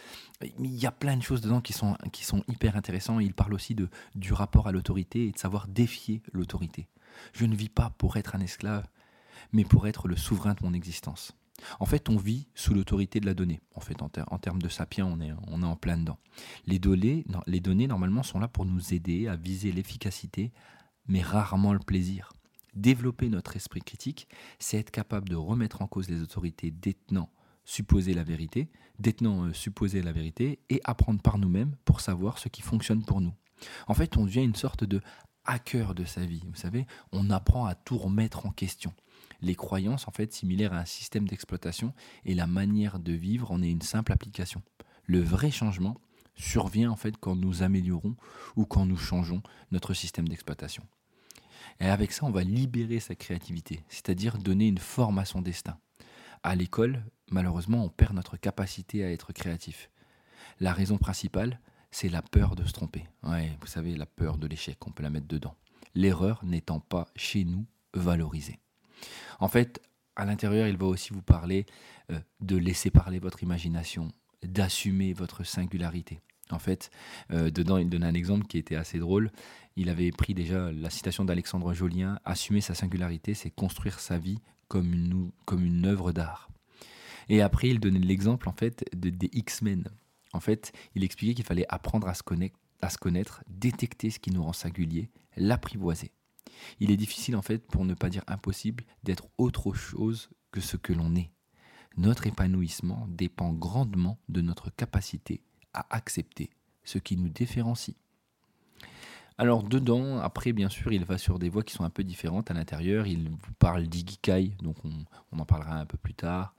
Il 0.58 0.76
y 0.76 0.86
a 0.86 0.92
plein 0.92 1.16
de 1.16 1.22
choses 1.22 1.40
dedans 1.40 1.60
qui 1.60 1.72
sont, 1.72 1.96
qui 2.12 2.24
sont 2.24 2.42
hyper 2.48 2.76
intéressantes. 2.76 3.22
Il 3.22 3.34
parle 3.34 3.54
aussi 3.54 3.74
de, 3.74 3.88
du 4.14 4.32
rapport 4.32 4.66
à 4.68 4.72
l'autorité 4.72 5.26
et 5.26 5.32
de 5.32 5.38
savoir 5.38 5.68
défier 5.68 6.22
l'autorité. 6.32 6.88
Je 7.32 7.44
ne 7.44 7.54
vis 7.54 7.68
pas 7.68 7.90
pour 7.98 8.16
être 8.16 8.34
un 8.34 8.40
esclave, 8.40 8.86
mais 9.52 9.64
pour 9.64 9.86
être 9.86 10.08
le 10.08 10.16
souverain 10.16 10.54
de 10.54 10.62
mon 10.62 10.72
existence. 10.72 11.34
En 11.78 11.86
fait, 11.86 12.08
on 12.08 12.16
vit 12.16 12.48
sous 12.54 12.74
l'autorité 12.74 13.20
de 13.20 13.26
la 13.26 13.34
donnée. 13.34 13.60
En 13.74 13.80
fait, 13.80 14.02
en, 14.02 14.08
termes 14.08 14.62
de 14.62 14.68
sapiens, 14.68 15.06
on 15.06 15.20
est, 15.20 15.32
on 15.48 15.62
est 15.62 15.66
en 15.66 15.76
plein 15.76 15.96
dedans. 15.96 16.18
Les 16.66 16.78
données, 16.78 17.86
normalement, 17.86 18.22
sont 18.22 18.38
là 18.38 18.48
pour 18.48 18.64
nous 18.64 18.94
aider 18.94 19.28
à 19.28 19.36
viser 19.36 19.72
l'efficacité, 19.72 20.52
mais 21.06 21.22
rarement 21.22 21.72
le 21.72 21.78
plaisir. 21.78 22.32
Développer 22.74 23.28
notre 23.28 23.56
esprit 23.56 23.80
critique, 23.80 24.28
c'est 24.58 24.78
être 24.78 24.90
capable 24.90 25.28
de 25.28 25.36
remettre 25.36 25.82
en 25.82 25.86
cause 25.86 26.08
les 26.08 26.22
autorités 26.22 26.70
détenant 26.70 27.30
supposer 27.64 28.14
la 28.14 28.24
vérité, 28.24 28.68
détenant 28.98 29.44
euh, 29.44 29.52
supposer 29.52 30.02
la 30.02 30.12
vérité, 30.12 30.58
et 30.70 30.80
apprendre 30.84 31.20
par 31.20 31.38
nous-mêmes 31.38 31.76
pour 31.84 32.00
savoir 32.00 32.38
ce 32.38 32.48
qui 32.48 32.62
fonctionne 32.62 33.04
pour 33.04 33.20
nous. 33.20 33.34
En 33.86 33.94
fait, 33.94 34.16
on 34.16 34.24
devient 34.24 34.42
une 34.42 34.54
sorte 34.54 34.84
de 34.84 35.00
hacker 35.50 35.94
de 35.94 36.04
sa 36.04 36.24
vie. 36.24 36.42
Vous 36.46 36.54
savez, 36.54 36.86
on 37.12 37.30
apprend 37.30 37.66
à 37.66 37.74
tout 37.74 37.98
remettre 37.98 38.46
en 38.46 38.50
question 38.50 38.92
les 39.42 39.54
croyances 39.54 40.08
en 40.08 40.10
fait 40.10 40.32
similaires 40.32 40.72
à 40.72 40.80
un 40.80 40.84
système 40.84 41.26
d'exploitation 41.26 41.94
et 42.24 42.34
la 42.34 42.46
manière 42.46 42.98
de 42.98 43.12
vivre 43.12 43.50
en 43.50 43.62
est 43.62 43.70
une 43.70 43.82
simple 43.82 44.12
application. 44.12 44.62
Le 45.04 45.20
vrai 45.20 45.50
changement 45.50 45.96
survient 46.36 46.90
en 46.90 46.96
fait 46.96 47.16
quand 47.18 47.36
nous 47.36 47.62
améliorons 47.62 48.16
ou 48.56 48.64
quand 48.64 48.86
nous 48.86 48.96
changeons 48.96 49.42
notre 49.72 49.94
système 49.94 50.28
d'exploitation. 50.28 50.86
Et 51.80 51.86
avec 51.86 52.12
ça, 52.12 52.26
on 52.26 52.30
va 52.30 52.42
libérer 52.42 53.00
sa 53.00 53.14
créativité, 53.14 53.84
c'est-à-dire 53.88 54.38
donner 54.38 54.68
une 54.68 54.78
forme 54.78 55.18
à 55.18 55.24
son 55.24 55.42
destin. 55.42 55.78
À 56.42 56.54
l'école, 56.54 57.04
malheureusement, 57.30 57.84
on 57.84 57.88
perd 57.88 58.14
notre 58.14 58.36
capacité 58.36 59.04
à 59.04 59.10
être 59.10 59.32
créatif. 59.32 59.90
La 60.58 60.72
raison 60.72 60.98
principale, 60.98 61.60
c'est 61.90 62.08
la 62.08 62.22
peur 62.22 62.56
de 62.56 62.64
se 62.64 62.72
tromper. 62.72 63.06
Vous 63.22 63.66
savez, 63.66 63.96
la 63.96 64.06
peur 64.06 64.38
de 64.38 64.46
l'échec, 64.46 64.78
on 64.86 64.90
peut 64.90 65.02
la 65.02 65.10
mettre 65.10 65.26
dedans. 65.26 65.56
L'erreur 65.94 66.44
n'étant 66.44 66.80
pas 66.80 67.08
chez 67.16 67.44
nous 67.44 67.66
valorisée. 67.94 68.58
En 69.40 69.48
fait, 69.48 69.80
à 70.16 70.24
l'intérieur, 70.24 70.68
il 70.68 70.76
va 70.76 70.86
aussi 70.86 71.12
vous 71.12 71.22
parler 71.22 71.66
euh, 72.12 72.20
de 72.40 72.56
laisser 72.56 72.90
parler 72.90 73.18
votre 73.18 73.42
imagination, 73.42 74.12
d'assumer 74.42 75.12
votre 75.12 75.44
singularité. 75.44 76.20
En 76.50 76.58
fait, 76.58 76.90
euh, 77.32 77.50
dedans, 77.50 77.78
il 77.78 77.88
donne 77.88 78.04
un 78.04 78.14
exemple 78.14 78.46
qui 78.46 78.58
était 78.58 78.76
assez 78.76 78.98
drôle. 78.98 79.30
Il 79.76 79.88
avait 79.88 80.10
pris 80.10 80.34
déjà 80.34 80.70
la 80.72 80.90
citation 80.90 81.24
d'Alexandre 81.24 81.72
Jolien 81.72 82.18
Assumer 82.24 82.60
sa 82.60 82.74
singularité, 82.74 83.34
c'est 83.34 83.50
construire 83.50 84.00
sa 84.00 84.18
vie 84.18 84.38
comme 84.68 84.92
une, 84.92 85.30
comme 85.44 85.64
une 85.64 85.86
œuvre 85.86 86.12
d'art. 86.12 86.50
Et 87.28 87.40
après, 87.42 87.68
il 87.68 87.80
donnait 87.80 88.00
l'exemple 88.00 88.48
en 88.48 88.52
fait 88.52 88.84
de, 88.94 89.10
des 89.10 89.30
X-Men. 89.32 89.88
En 90.32 90.40
fait, 90.40 90.72
il 90.94 91.04
expliquait 91.04 91.34
qu'il 91.34 91.44
fallait 91.44 91.66
apprendre 91.68 92.08
à 92.08 92.14
se, 92.14 92.22
connaître, 92.22 93.44
détecter 93.48 94.10
ce 94.10 94.18
qui 94.18 94.30
nous 94.30 94.42
rend 94.42 94.52
singulier, 94.52 95.10
l'apprivoiser. 95.36 96.12
Il 96.78 96.90
est 96.90 96.96
difficile 96.96 97.36
en 97.36 97.42
fait, 97.42 97.66
pour 97.66 97.84
ne 97.84 97.94
pas 97.94 98.10
dire 98.10 98.24
impossible, 98.26 98.84
d'être 99.02 99.28
autre 99.38 99.72
chose 99.72 100.30
que 100.52 100.60
ce 100.60 100.76
que 100.76 100.92
l'on 100.92 101.14
est. 101.14 101.30
Notre 101.96 102.26
épanouissement 102.26 103.06
dépend 103.08 103.52
grandement 103.52 104.18
de 104.28 104.40
notre 104.40 104.70
capacité 104.70 105.42
à 105.74 105.86
accepter 105.94 106.50
ce 106.84 106.98
qui 106.98 107.16
nous 107.16 107.28
différencie. 107.28 107.96
Alors 109.38 109.62
dedans, 109.62 110.18
après 110.18 110.52
bien 110.52 110.68
sûr, 110.68 110.92
il 110.92 111.04
va 111.04 111.16
sur 111.16 111.38
des 111.38 111.48
voies 111.48 111.62
qui 111.62 111.72
sont 111.72 111.84
un 111.84 111.90
peu 111.90 112.04
différentes 112.04 112.50
à 112.50 112.54
l'intérieur. 112.54 113.06
Il 113.06 113.30
vous 113.30 113.52
parle 113.58 113.86
d'igikai, 113.86 114.52
donc 114.62 114.76
on, 114.84 115.38
en 115.38 115.44
parlera 115.44 115.76
un 115.76 115.86
peu 115.86 115.96
plus 115.96 116.14
tard. 116.14 116.54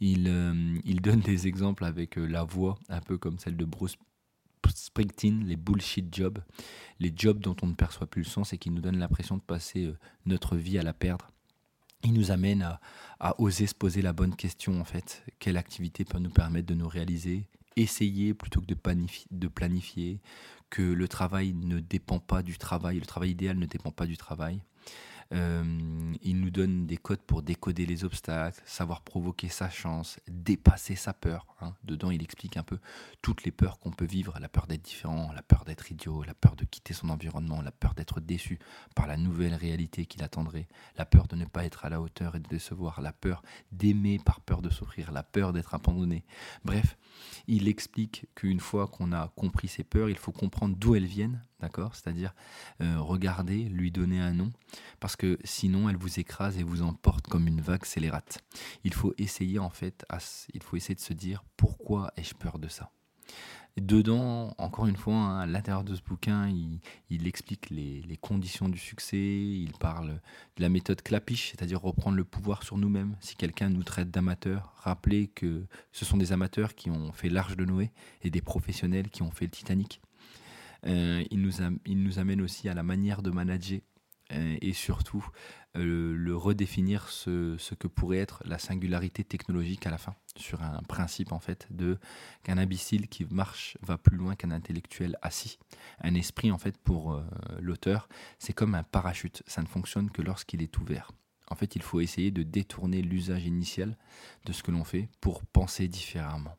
Il, 0.00 0.26
euh, 0.28 0.80
donne 1.00 1.20
des 1.20 1.46
exemples 1.46 1.84
avec 1.84 2.18
euh, 2.18 2.26
la 2.26 2.42
voix, 2.44 2.76
un 2.88 3.00
peu 3.00 3.18
comme 3.18 3.38
celle 3.38 3.56
de 3.56 3.64
Bruce 3.64 3.96
Springsteen, 4.74 5.44
les 5.46 5.56
bullshit 5.56 6.12
jobs, 6.12 6.38
les 6.98 7.12
jobs 7.14 7.38
dont 7.38 7.54
on 7.62 7.66
ne 7.66 7.74
perçoit 7.74 8.06
plus 8.06 8.22
le 8.22 8.28
sens 8.28 8.52
et 8.52 8.58
qui 8.58 8.70
nous 8.70 8.80
donnent 8.80 8.98
l'impression 8.98 9.36
de 9.36 9.42
passer 9.42 9.84
euh, 9.84 9.98
notre 10.26 10.56
vie 10.56 10.78
à 10.78 10.82
la 10.82 10.92
perdre. 10.92 11.30
Il 12.02 12.14
nous 12.14 12.30
amène 12.30 12.68
à 13.20 13.40
oser 13.40 13.66
se 13.66 13.74
poser 13.74 14.02
la 14.02 14.12
bonne 14.12 14.36
question 14.36 14.78
en 14.80 14.84
fait. 14.84 15.24
Quelle 15.38 15.56
activité 15.56 16.04
peut 16.04 16.18
nous 16.18 16.30
permettre 16.30 16.66
de 16.66 16.74
nous 16.74 16.88
réaliser? 16.88 17.46
Essayer 17.76 18.34
plutôt 18.34 18.60
que 18.60 18.66
de 18.66 19.48
planifier, 19.48 20.20
que 20.70 20.82
le 20.82 21.08
travail 21.08 21.54
ne 21.54 21.80
dépend 21.80 22.18
pas 22.18 22.42
du 22.42 22.58
travail, 22.58 22.98
le 22.98 23.06
travail 23.06 23.30
idéal 23.30 23.58
ne 23.58 23.66
dépend 23.66 23.90
pas 23.90 24.06
du 24.06 24.16
travail. 24.16 24.62
Euh, 25.32 26.12
il 26.22 26.40
nous 26.40 26.50
donne 26.50 26.86
des 26.86 26.96
codes 26.96 27.22
pour 27.22 27.42
décoder 27.42 27.86
les 27.86 28.04
obstacles, 28.04 28.60
savoir 28.66 29.02
provoquer 29.02 29.48
sa 29.48 29.70
chance, 29.70 30.20
dépasser 30.28 30.96
sa 30.96 31.12
peur. 31.12 31.46
Hein. 31.60 31.74
Dedans, 31.84 32.10
il 32.10 32.22
explique 32.22 32.56
un 32.56 32.62
peu 32.62 32.78
toutes 33.22 33.44
les 33.44 33.50
peurs 33.50 33.78
qu'on 33.78 33.90
peut 33.90 34.04
vivre, 34.04 34.38
la 34.40 34.48
peur 34.48 34.66
d'être 34.66 34.82
différent, 34.82 35.32
la 35.34 35.42
peur 35.42 35.64
d'être 35.64 35.90
idiot, 35.90 36.22
la 36.22 36.34
peur 36.34 36.56
de 36.56 36.64
quitter 36.64 36.94
son 36.94 37.08
environnement, 37.08 37.62
la 37.62 37.72
peur 37.72 37.94
d'être 37.94 38.20
déçu 38.20 38.58
par 38.94 39.06
la 39.06 39.16
nouvelle 39.16 39.54
réalité 39.54 40.06
qui 40.06 40.18
l'attendrait, 40.18 40.68
la 40.96 41.04
peur 41.04 41.26
de 41.26 41.36
ne 41.36 41.44
pas 41.44 41.64
être 41.64 41.84
à 41.84 41.88
la 41.88 42.00
hauteur 42.00 42.36
et 42.36 42.40
de 42.40 42.48
décevoir, 42.48 43.00
la 43.00 43.12
peur 43.12 43.42
d'aimer 43.72 44.18
par 44.18 44.40
peur 44.40 44.62
de 44.62 44.70
souffrir, 44.70 45.12
la 45.12 45.22
peur 45.22 45.52
d'être 45.52 45.74
abandonné. 45.74 46.24
Bref, 46.64 46.96
il 47.46 47.68
explique 47.68 48.26
qu'une 48.34 48.60
fois 48.60 48.86
qu'on 48.86 49.12
a 49.12 49.28
compris 49.36 49.68
ces 49.68 49.84
peurs, 49.84 50.10
il 50.10 50.16
faut 50.16 50.32
comprendre 50.32 50.76
d'où 50.76 50.94
elles 50.94 51.06
viennent, 51.06 51.42
d'accord? 51.60 51.94
C'est-à-dire 51.94 52.34
euh, 52.80 52.98
regarder, 52.98 53.64
lui 53.64 53.90
donner 53.90 54.20
un 54.20 54.32
nom, 54.32 54.50
parce 55.00 55.16
que 55.16 55.38
sinon 55.44 55.88
elle 55.88 55.96
vous 55.96 56.20
écrase 56.20 56.58
et 56.58 56.62
vous 56.62 56.82
emporte 56.82 57.26
comme 57.26 57.46
une 57.46 57.60
vague 57.60 57.84
scélérate. 57.84 58.38
Il 58.84 58.94
faut 58.94 59.14
essayer 59.18 59.58
en 59.58 59.70
fait, 59.70 60.04
il 60.52 60.62
faut 60.62 60.76
essayer 60.76 60.94
de 60.94 61.00
se 61.00 61.12
dire 61.12 61.44
pourquoi 61.56 62.12
ai-je 62.16 62.34
peur 62.34 62.58
de 62.58 62.68
ça? 62.68 62.90
Dedans, 63.76 64.54
encore 64.58 64.86
une 64.86 64.96
fois, 64.96 65.14
hein, 65.14 65.40
à 65.40 65.46
l'intérieur 65.46 65.82
de 65.82 65.96
ce 65.96 66.00
bouquin, 66.00 66.48
il, 67.10 67.26
explique 67.26 67.70
les, 67.70 68.02
les, 68.02 68.16
conditions 68.16 68.68
du 68.68 68.78
succès, 68.78 69.18
il 69.18 69.72
parle 69.72 70.20
de 70.56 70.62
la 70.62 70.68
méthode 70.68 71.02
Clapiche, 71.02 71.50
c'est-à-dire 71.50 71.80
reprendre 71.80 72.16
le 72.16 72.22
pouvoir 72.22 72.62
sur 72.62 72.78
nous-mêmes. 72.78 73.16
Si 73.18 73.34
quelqu'un 73.34 73.70
nous 73.70 73.82
traite 73.82 74.12
d'amateurs, 74.12 74.74
rappelez 74.76 75.26
que 75.26 75.66
ce 75.90 76.04
sont 76.04 76.16
des 76.16 76.30
amateurs 76.30 76.76
qui 76.76 76.88
ont 76.88 77.10
fait 77.10 77.28
l'Arche 77.28 77.56
de 77.56 77.64
Noé 77.64 77.90
et 78.22 78.30
des 78.30 78.42
professionnels 78.42 79.10
qui 79.10 79.22
ont 79.22 79.32
fait 79.32 79.46
le 79.46 79.50
Titanic. 79.50 80.00
Euh, 80.86 81.24
il, 81.30 81.40
nous 81.40 82.18
amène 82.18 82.40
aussi 82.40 82.68
à 82.68 82.74
la 82.74 82.82
manière 82.82 83.22
de 83.22 83.30
manager 83.30 83.80
euh, 84.32 84.56
et 84.60 84.72
surtout 84.72 85.26
euh, 85.76 86.14
le 86.14 86.36
redéfinir 86.36 87.08
ce, 87.08 87.56
ce, 87.58 87.74
que 87.74 87.88
pourrait 87.88 88.18
être 88.18 88.42
la 88.44 88.58
singularité 88.58 89.24
technologique 89.24 89.86
à 89.86 89.90
la 89.90 89.98
fin, 89.98 90.14
sur 90.36 90.62
un 90.62 90.82
principe 90.82 91.32
en 91.32 91.40
fait 91.40 91.66
de 91.70 91.98
qu'un 92.42 92.58
imbécile 92.58 93.08
qui 93.08 93.24
marche 93.30 93.78
va 93.82 93.98
plus 93.98 94.16
loin 94.16 94.34
qu'un 94.34 94.50
intellectuel 94.50 95.16
assis. 95.22 95.58
Un 96.00 96.14
esprit 96.14 96.50
en 96.52 96.58
fait 96.58 96.76
pour 96.78 97.22
l'auteur, 97.60 98.08
c'est 98.38 98.52
comme 98.52 98.74
un 98.74 98.82
parachute, 98.82 99.42
ça 99.46 99.62
ne 99.62 99.66
fonctionne 99.66 100.10
que 100.10 100.22
lorsqu'il 100.22 100.62
est 100.62 100.78
ouvert. 100.78 101.10
En 101.48 101.56
fait, 101.56 101.76
il 101.76 101.82
faut 101.82 102.00
essayer 102.00 102.30
de 102.30 102.42
détourner 102.42 103.02
l'usage 103.02 103.44
initial 103.44 103.98
de 104.46 104.52
ce 104.52 104.62
que 104.62 104.70
l'on 104.70 104.84
fait 104.84 105.08
pour 105.20 105.44
penser 105.44 105.88
différemment. 105.88 106.56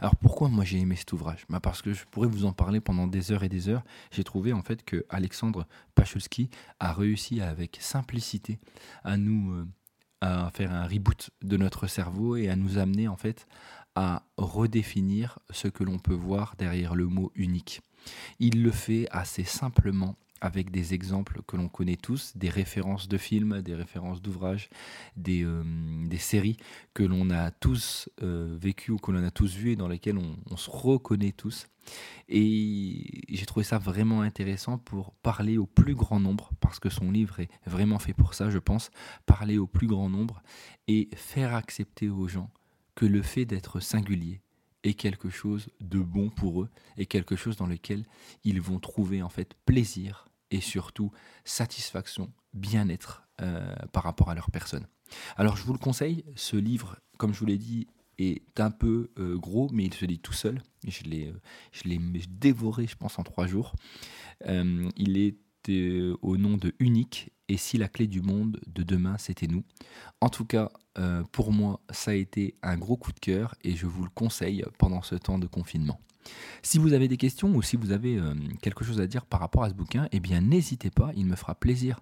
Alors 0.00 0.16
pourquoi 0.16 0.48
moi 0.48 0.64
j'ai 0.64 0.78
aimé 0.78 0.96
cet 0.96 1.12
ouvrage? 1.12 1.44
Bah 1.48 1.60
Parce 1.60 1.82
que 1.82 1.92
je 1.92 2.04
pourrais 2.04 2.28
vous 2.28 2.44
en 2.44 2.52
parler 2.52 2.80
pendant 2.80 3.06
des 3.06 3.32
heures 3.32 3.44
et 3.44 3.48
des 3.48 3.68
heures. 3.68 3.84
J'ai 4.10 4.24
trouvé 4.24 4.52
en 4.52 4.62
fait 4.62 4.84
que 4.84 5.04
Alexandre 5.08 5.66
Pachulski 5.94 6.50
a 6.80 6.92
réussi 6.92 7.40
avec 7.40 7.78
simplicité 7.80 8.58
à 9.04 9.16
nous 9.16 9.52
euh, 9.52 9.66
à 10.20 10.50
faire 10.50 10.72
un 10.72 10.86
reboot 10.86 11.30
de 11.42 11.56
notre 11.56 11.86
cerveau 11.86 12.36
et 12.36 12.48
à 12.48 12.56
nous 12.56 12.78
amener 12.78 13.08
en 13.08 13.16
fait 13.16 13.46
à 13.94 14.22
redéfinir 14.36 15.38
ce 15.50 15.68
que 15.68 15.84
l'on 15.84 15.98
peut 15.98 16.14
voir 16.14 16.54
derrière 16.58 16.94
le 16.94 17.06
mot 17.06 17.30
unique. 17.34 17.82
Il 18.38 18.62
le 18.62 18.70
fait 18.70 19.06
assez 19.10 19.44
simplement 19.44 20.16
avec 20.40 20.70
des 20.70 20.94
exemples 20.94 21.40
que 21.46 21.56
l'on 21.56 21.68
connaît 21.68 21.96
tous, 21.96 22.36
des 22.36 22.50
références 22.50 23.08
de 23.08 23.16
films, 23.16 23.62
des 23.62 23.74
références 23.74 24.20
d'ouvrages, 24.20 24.68
des, 25.16 25.44
euh, 25.44 25.62
des, 26.06 26.18
séries 26.18 26.56
que 26.92 27.02
l'on 27.02 27.30
a 27.30 27.50
tous 27.50 28.10
euh, 28.22 28.56
vécues 28.60 28.92
ou 28.92 28.98
que 28.98 29.10
l'on 29.10 29.24
a 29.24 29.30
tous 29.30 29.54
vues 29.54 29.72
et 29.72 29.76
dans 29.76 29.88
lesquelles 29.88 30.18
on, 30.18 30.56
se 30.56 30.70
reconnaît 30.70 31.32
tous. 31.32 31.66
Et 32.28 33.22
j'ai 33.28 33.46
trouvé 33.46 33.64
ça 33.64 33.78
vraiment 33.78 34.22
intéressant 34.22 34.78
pour 34.78 35.12
parler 35.14 35.58
au 35.58 35.66
plus 35.66 35.94
grand 35.94 36.20
nombre, 36.20 36.50
parce 36.60 36.78
que 36.78 36.88
son 36.90 37.10
livre 37.10 37.40
est 37.40 37.50
vraiment 37.66 37.98
fait 37.98 38.14
pour 38.14 38.34
ça, 38.34 38.50
je 38.50 38.58
pense, 38.58 38.90
parler 39.26 39.58
au 39.58 39.66
plus 39.66 39.86
grand 39.86 40.08
nombre 40.08 40.42
et 40.88 41.08
faire 41.14 41.54
accepter 41.54 42.08
aux 42.08 42.28
gens 42.28 42.50
que 42.94 43.06
le 43.06 43.22
fait 43.22 43.44
d'être 43.44 43.80
singulier, 43.80 44.40
est 44.84 44.94
quelque 44.94 45.30
chose 45.30 45.68
de 45.80 45.98
bon 45.98 46.30
pour 46.30 46.62
eux 46.62 46.70
et 46.96 47.06
quelque 47.06 47.34
chose 47.34 47.56
dans 47.56 47.66
lequel 47.66 48.04
ils 48.44 48.60
vont 48.60 48.78
trouver 48.78 49.22
en 49.22 49.28
fait 49.28 49.54
plaisir 49.66 50.28
et 50.50 50.60
surtout 50.60 51.10
satisfaction, 51.44 52.32
bien-être 52.52 53.26
euh, 53.40 53.74
par 53.92 54.04
rapport 54.04 54.30
à 54.30 54.34
leur 54.34 54.50
personne. 54.50 54.86
Alors 55.36 55.56
je 55.56 55.64
vous 55.64 55.72
le 55.72 55.78
conseille, 55.78 56.24
ce 56.36 56.56
livre, 56.56 56.98
comme 57.18 57.34
je 57.34 57.40
vous 57.40 57.46
l'ai 57.46 57.58
dit, 57.58 57.88
est 58.18 58.60
un 58.60 58.70
peu 58.70 59.10
euh, 59.18 59.36
gros, 59.36 59.68
mais 59.72 59.84
il 59.84 59.94
se 59.94 60.04
lit 60.04 60.20
tout 60.20 60.32
seul. 60.32 60.62
Je 60.86 61.02
l'ai, 61.02 61.28
euh, 61.28 61.40
je 61.72 61.88
l'ai 61.88 61.98
dévoré, 62.28 62.86
je 62.86 62.94
pense, 62.94 63.18
en 63.18 63.24
trois 63.24 63.46
jours. 63.46 63.74
il 64.46 65.18
est 65.18 65.36
au 65.70 66.36
nom 66.36 66.56
de 66.56 66.74
Unique 66.78 67.30
et 67.48 67.56
si 67.56 67.78
la 67.78 67.88
clé 67.88 68.06
du 68.06 68.22
monde 68.22 68.60
de 68.66 68.82
demain 68.82 69.18
c'était 69.18 69.46
nous. 69.46 69.64
En 70.20 70.28
tout 70.28 70.44
cas, 70.44 70.70
pour 71.32 71.52
moi, 71.52 71.80
ça 71.90 72.12
a 72.12 72.14
été 72.14 72.54
un 72.62 72.76
gros 72.76 72.96
coup 72.96 73.12
de 73.12 73.20
cœur 73.20 73.54
et 73.62 73.76
je 73.76 73.86
vous 73.86 74.04
le 74.04 74.10
conseille 74.10 74.64
pendant 74.78 75.02
ce 75.02 75.14
temps 75.14 75.38
de 75.38 75.46
confinement. 75.46 76.00
Si 76.62 76.78
vous 76.78 76.92
avez 76.92 77.08
des 77.08 77.16
questions 77.16 77.54
ou 77.54 77.62
si 77.62 77.76
vous 77.76 77.92
avez 77.92 78.16
euh, 78.16 78.34
quelque 78.62 78.84
chose 78.84 79.00
à 79.00 79.06
dire 79.06 79.26
par 79.26 79.40
rapport 79.40 79.64
à 79.64 79.68
ce 79.68 79.74
bouquin, 79.74 80.08
eh 80.12 80.20
bien 80.20 80.40
n'hésitez 80.40 80.90
pas, 80.90 81.10
il 81.16 81.26
me 81.26 81.36
fera 81.36 81.54
plaisir 81.54 82.00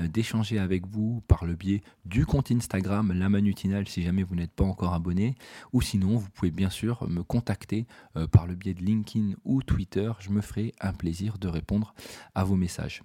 euh, 0.00 0.08
d'échanger 0.08 0.58
avec 0.58 0.86
vous 0.86 1.22
par 1.26 1.44
le 1.44 1.54
biais 1.54 1.82
du 2.04 2.26
compte 2.26 2.50
Instagram 2.50 3.12
La 3.12 3.28
Manutinale 3.28 3.88
si 3.88 4.02
jamais 4.02 4.22
vous 4.22 4.36
n'êtes 4.36 4.52
pas 4.52 4.64
encore 4.64 4.94
abonné, 4.94 5.34
ou 5.72 5.82
sinon 5.82 6.16
vous 6.16 6.28
pouvez 6.30 6.50
bien 6.50 6.70
sûr 6.70 7.08
me 7.08 7.22
contacter 7.22 7.86
euh, 8.16 8.26
par 8.26 8.46
le 8.46 8.54
biais 8.54 8.74
de 8.74 8.82
LinkedIn 8.82 9.34
ou 9.44 9.62
Twitter, 9.62 10.12
je 10.20 10.30
me 10.30 10.40
ferai 10.40 10.72
un 10.80 10.92
plaisir 10.92 11.38
de 11.38 11.48
répondre 11.48 11.94
à 12.34 12.44
vos 12.44 12.56
messages. 12.56 13.02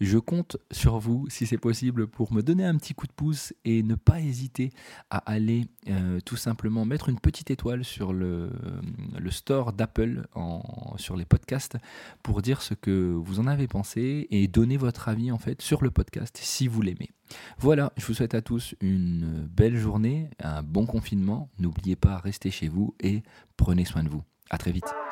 Je 0.00 0.18
compte 0.18 0.56
sur 0.70 0.98
vous, 0.98 1.26
si 1.28 1.46
c'est 1.46 1.58
possible, 1.58 2.06
pour 2.06 2.32
me 2.32 2.42
donner 2.42 2.64
un 2.64 2.76
petit 2.76 2.94
coup 2.94 3.06
de 3.06 3.12
pouce 3.12 3.52
et 3.64 3.82
ne 3.82 3.94
pas 3.94 4.20
hésiter 4.20 4.70
à 5.10 5.18
aller 5.18 5.66
euh, 5.88 6.20
tout 6.20 6.36
simplement 6.36 6.84
mettre 6.84 7.08
une 7.08 7.18
petite 7.18 7.50
étoile 7.50 7.84
sur 7.84 8.12
le, 8.12 8.50
le 9.18 9.30
store 9.30 9.72
d'Apple 9.72 10.26
sur 10.96 11.16
les 11.16 11.24
podcasts 11.24 11.76
pour 12.22 12.42
dire 12.42 12.62
ce 12.62 12.74
que 12.74 13.12
vous 13.12 13.40
en 13.40 13.46
avez 13.46 13.66
pensé 13.66 14.26
et 14.30 14.48
donner 14.48 14.76
votre 14.76 15.08
avis 15.08 15.32
en 15.32 15.38
fait 15.38 15.62
sur 15.62 15.82
le 15.82 15.90
podcast 15.90 16.38
si 16.40 16.68
vous 16.68 16.82
l'aimez. 16.82 17.10
Voilà, 17.58 17.92
je 17.96 18.06
vous 18.06 18.14
souhaite 18.14 18.34
à 18.34 18.42
tous 18.42 18.74
une 18.80 19.48
belle 19.50 19.76
journée, 19.76 20.30
un 20.40 20.62
bon 20.62 20.86
confinement. 20.86 21.50
N'oubliez 21.58 21.96
pas, 21.96 22.18
restez 22.18 22.50
chez 22.50 22.68
vous 22.68 22.94
et 23.00 23.22
prenez 23.56 23.84
soin 23.84 24.02
de 24.02 24.08
vous. 24.08 24.22
À 24.50 24.58
très 24.58 24.72
vite. 24.72 25.05